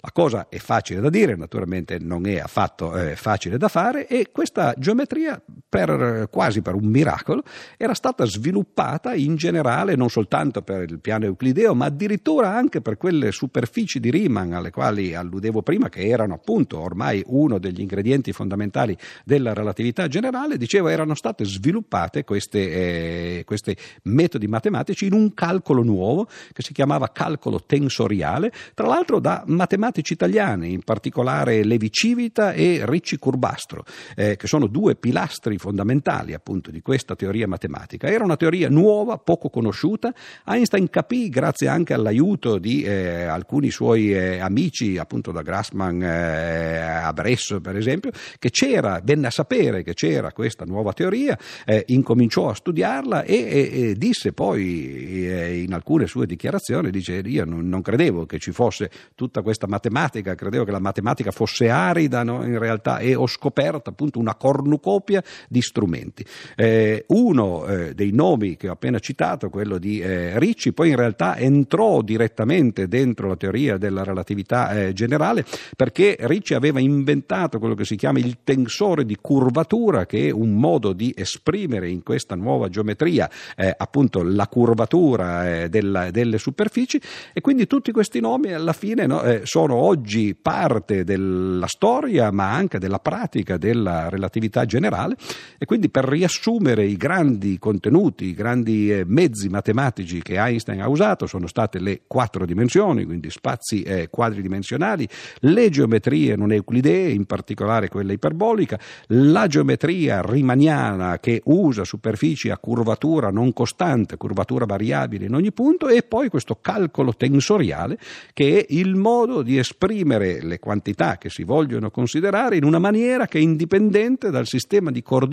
La 0.01 0.11
cosa 0.13 0.47
è 0.49 0.57
facile 0.57 1.01
da 1.01 1.11
dire, 1.11 1.37
naturalmente 1.37 1.99
non 1.99 2.27
è 2.27 2.39
affatto 2.39 2.97
eh, 2.97 3.15
facile 3.15 3.59
da 3.59 3.69
fare 3.69 4.07
e 4.07 4.31
questa 4.33 4.73
geometria, 4.79 5.39
per, 5.77 6.29
quasi 6.31 6.63
per 6.63 6.75
un 6.75 6.87
miracolo, 6.87 7.43
era 7.77 7.93
stata 7.93 8.25
sviluppata 8.25 9.15
in 9.15 9.37
generale 9.37 9.95
non 9.95 10.09
soltanto 10.09 10.63
per 10.63 10.91
il 10.91 11.01
piano 11.01 11.27
euclideo, 11.27 11.75
ma 11.75 11.85
addirittura 11.85 12.55
anche 12.55 12.81
per 12.81 12.97
quelle 12.97 13.31
superfici 13.31 14.01
di 14.01 14.11
Riemann 14.11 14.55
alle 14.55 14.71
quali 14.71 15.15
alludevo 15.15 15.61
prima, 15.61 15.91
che 15.91 16.07
erano 16.07 16.35
appunto 16.35 16.79
ormai 16.79 17.23
uno 17.27 17.59
degli 17.59 17.81
ingredienti 17.81 18.33
fondamentali 18.33 18.97
della 19.25 19.53
relatività 19.53 20.09
generale, 20.09 20.57
dicevo 20.57 20.89
erano 20.89 21.15
state 21.15 21.45
sviluppate 21.45 22.25
queste, 22.25 23.39
eh, 23.39 23.45
questi 23.45 23.77
metodi 24.05 24.47
matematici 24.47 25.07
in 25.07 25.13
un 25.13 25.35
calcolo 25.35 25.83
nuovo 25.83 26.27
che 26.53 26.63
si 26.63 26.73
chiamava 26.73 27.11
calcolo 27.13 27.63
tensoriale, 27.65 28.51
tra 28.73 28.87
l'altro 28.87 29.21
da 29.21 29.43
matematici 29.47 30.15
italiani, 30.15 30.73
in 30.73 30.83
particolare 30.83 31.65
Levi 31.65 31.91
Civita 31.91 32.53
e 32.53 32.81
Ricci 32.85 33.19
Curbastro, 33.19 33.85
eh, 34.15 34.37
che 34.37 34.47
sono 34.47 34.67
due 34.67 34.95
pilastri 34.95 35.59
fondamentali 35.67 36.33
appunto 36.33 36.71
di 36.71 36.81
questa 36.81 37.17
teoria 37.17 37.49
matematica. 37.49 38.07
Era 38.07 38.23
una 38.23 38.37
teoria 38.37 38.69
nuova, 38.69 39.19
poco 39.19 39.51
conosciuta. 39.51 40.15
Einstein 40.45 40.89
capì, 40.89 41.29
grazie 41.29 41.67
anche 41.67 41.93
all'aiuto 41.93 42.59
di 42.59 42.85
eh, 42.85 43.25
alcuni 43.25 43.71
suoi 43.71 44.15
eh, 44.15 44.39
amici, 44.39 44.97
appunto 44.97 45.33
da 45.33 45.43
Grassmann 45.43 46.01
eh, 46.03 46.79
a 46.79 47.13
Bresso 47.13 47.61
per 47.61 47.77
esempio, 47.77 48.13
che 48.39 48.51
c'era, 48.51 49.01
venne 49.03 49.27
a 49.27 49.31
sapere 49.31 49.83
che 49.83 49.95
c'era 49.95 50.31
questa 50.31 50.65
nuova 50.65 50.93
teoria, 50.93 51.37
eh, 51.65 51.83
incominciò 51.89 52.49
a 52.49 52.55
studiarla 52.55 53.25
e, 53.25 53.35
e, 53.35 53.89
e 53.89 53.95
disse 53.97 54.33
poi 54.33 55.27
eh, 55.27 55.63
in 55.63 55.75
alcune 55.75 56.07
sue 56.07 56.27
dichiarazioni, 56.27 56.91
dice 56.91 57.23
io 57.25 57.45
non, 57.45 57.69
non 57.69 57.83
credevo 57.83 58.25
che 58.25 58.39
ci 58.39 58.53
fosse 58.53 58.89
tutta 59.17 59.43
questa 59.43 59.67
matematica, 59.67 60.37
credevo 60.37 60.65
che 60.65 60.71
la 60.71 60.79
matematica 60.79 61.33
fosse 61.33 61.69
arida 61.69 62.23
no? 62.23 62.45
in 62.45 62.57
realtà 62.57 62.99
e 62.99 63.17
ho 63.17 63.27
scoperto 63.27 63.91
appunto 63.91 64.21
una 64.21 64.37
cornucopia 64.37 65.21
di 65.49 65.61
strumenti. 65.61 66.25
Eh, 66.57 67.05
uno 67.09 67.67
eh, 67.67 67.95
dei 67.95 68.13
nomi 68.13 68.57
che 68.57 68.69
ho 68.69 68.73
appena 68.73 68.99
citato, 68.99 69.51
quello 69.51 69.79
di 69.79 70.01
eh, 70.01 70.39
Ricci, 70.39 70.73
poi 70.73 70.91
in 70.91 70.97
realtà 70.97 71.37
entrò 71.37 72.03
direttamente 72.03 72.89
dentro 72.89 73.29
la 73.29 73.37
teoria 73.37 73.77
della 73.77 74.03
relatività 74.03 74.71
eh, 74.71 74.93
generale 74.93 75.45
perché 75.77 76.17
Ricci 76.21 76.55
aveva 76.55 76.81
inventato 76.81 77.59
quello 77.59 77.75
che 77.75 77.85
si 77.85 77.97
chiama 77.97 78.19
il 78.19 78.39
tensore 78.43 79.05
di 79.05 79.17
curvatura, 79.21 80.07
che 80.07 80.29
è 80.29 80.31
un 80.31 80.55
modo 80.55 80.93
di 80.93 81.13
esprimere 81.17 81.89
in 81.91 82.03
questa 82.03 82.35
nuova 82.35 82.69
geometria 82.69 83.29
eh, 83.57 83.75
appunto 83.77 84.23
la 84.23 84.47
curvatura 84.49 85.63
eh, 85.63 85.69
della, 85.69 86.11
delle 86.11 86.39
superfici 86.39 87.01
e 87.33 87.41
quindi 87.41 87.67
tutti 87.67 87.93
questi 87.93 88.21
nomi 88.21 88.53
alla 88.53 88.73
fine 88.73 89.07
no, 89.07 89.23
sono 89.43 89.67
sono 89.67 89.75
oggi 89.75 90.37
parte 90.41 91.03
della 91.03 91.67
storia 91.67 92.31
ma 92.31 92.53
anche 92.53 92.79
della 92.79 93.01
pratica 93.01 93.57
della 93.57 94.09
relatività 94.09 94.65
generale 94.65 95.17
e 95.59 95.65
quindi 95.65 95.89
per 95.89 96.05
riassumere 96.05 96.85
i 96.85 96.97
grandi 96.97 97.59
contenuti, 97.59 98.27
i 98.27 98.35
grandi 98.35 98.93
eh, 98.93 99.05
mezzi 99.07 99.49
matematici 99.49 100.23
che 100.23 100.37
Einstein 100.37 100.81
ha 100.81 100.89
usato 100.89 101.27
sono 101.27 101.47
state 101.47 101.79
le 101.79 102.03
quattro 102.07 102.45
dimensioni, 102.47 103.05
quindi 103.05 103.31
spazi 103.31 103.85
quadridimensionali, 104.11 105.09
le 105.41 105.69
geometrie 105.71 106.37
non 106.37 106.53
euclidee, 106.53 107.11
in 107.11 107.25
particolare 107.25 107.89
quella 107.89 108.13
iperbolica, 108.13 108.79
la 109.09 109.47
geometria 109.47 110.23
riemanniana 110.23 111.19
che 111.19 111.43
usa 111.45 111.85
superfici 111.85 112.51
a 112.51 112.59
curvatura 112.59 113.31
non 113.31 113.53
costante, 113.53 114.17
curvatura 114.17 114.65
variabile 114.65 115.27
in 115.27 115.35
ogni 115.35 115.53
punto 115.53 115.89
e 115.89 116.03
poi 116.03 116.29
questo 116.29 116.59
calcolo 116.61 117.15
tensoriale 117.15 117.99
che 118.33 118.61
è 118.61 118.67
il 118.71 118.95
modo 118.95 119.43
di 119.43 119.59
esprimere 119.59 120.43
le 120.43 120.59
quantità 120.59 121.19
che 121.19 121.31
si 121.31 121.45
vogliono 121.45 121.91
considerare 121.91 122.57
in 122.57 122.65
una 122.65 122.79
maniera 122.79 123.27
che 123.27 123.39
è 123.39 123.43
indipendente 123.43 124.31
dal 124.31 124.47
sistema 124.47 124.91
di 124.91 125.03
coordinate 125.03 125.26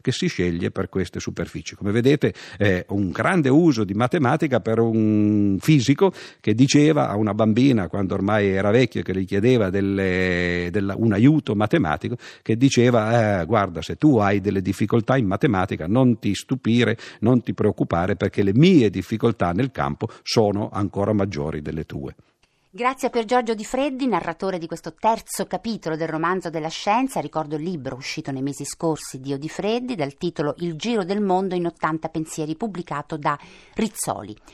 che 0.00 0.12
si 0.12 0.26
sceglie 0.28 0.70
per 0.70 0.88
queste 0.88 1.20
superfici. 1.20 1.74
Come 1.74 1.92
vedete 1.92 2.34
è 2.56 2.84
un 2.88 3.10
grande 3.10 3.48
uso 3.48 3.84
di 3.84 3.94
matematica 3.94 4.60
per 4.60 4.78
un 4.78 5.56
fisico 5.60 6.12
che 6.40 6.54
diceva 6.54 7.08
a 7.08 7.16
una 7.16 7.34
bambina 7.34 7.88
quando 7.88 8.14
ormai 8.14 8.48
era 8.48 8.70
vecchio 8.70 9.02
che 9.02 9.14
gli 9.14 9.24
chiedeva 9.24 9.70
delle, 9.70 10.68
della, 10.70 10.94
un 10.96 11.12
aiuto 11.12 11.54
matematico 11.54 12.16
che 12.42 12.56
diceva 12.56 13.40
eh, 13.40 13.44
guarda 13.44 13.82
se 13.82 13.96
tu 13.96 14.18
hai 14.18 14.40
delle 14.40 14.62
difficoltà 14.62 15.16
in 15.16 15.26
matematica 15.26 15.86
non 15.86 16.18
ti 16.18 16.34
stupire, 16.34 16.96
non 17.20 17.42
ti 17.42 17.54
preoccupare 17.54 18.16
perché 18.16 18.42
le 18.42 18.54
mie 18.54 18.90
difficoltà 18.90 19.52
nel 19.52 19.70
campo 19.70 20.08
sono 20.22 20.70
ancora 20.72 21.12
maggiori 21.12 21.62
delle 21.62 21.84
tue. 21.84 22.14
Grazie 22.76 23.08
a 23.08 23.10
Pier 23.10 23.24
Giorgio 23.24 23.54
Di 23.54 23.64
Freddi, 23.64 24.06
narratore 24.06 24.58
di 24.58 24.66
questo 24.66 24.92
terzo 24.92 25.46
capitolo 25.46 25.96
del 25.96 26.08
romanzo 26.08 26.50
della 26.50 26.68
scienza. 26.68 27.20
Ricordo 27.20 27.56
il 27.56 27.62
libro 27.62 27.96
uscito 27.96 28.30
nei 28.30 28.42
mesi 28.42 28.66
scorsi 28.66 29.18
di 29.18 29.38
Di 29.38 29.48
Freddi 29.48 29.94
dal 29.94 30.18
titolo 30.18 30.52
Il 30.58 30.76
giro 30.76 31.02
del 31.02 31.22
mondo 31.22 31.54
in 31.54 31.64
80 31.64 32.08
pensieri, 32.10 32.54
pubblicato 32.54 33.16
da 33.16 33.38
Rizzoli. 33.72 34.36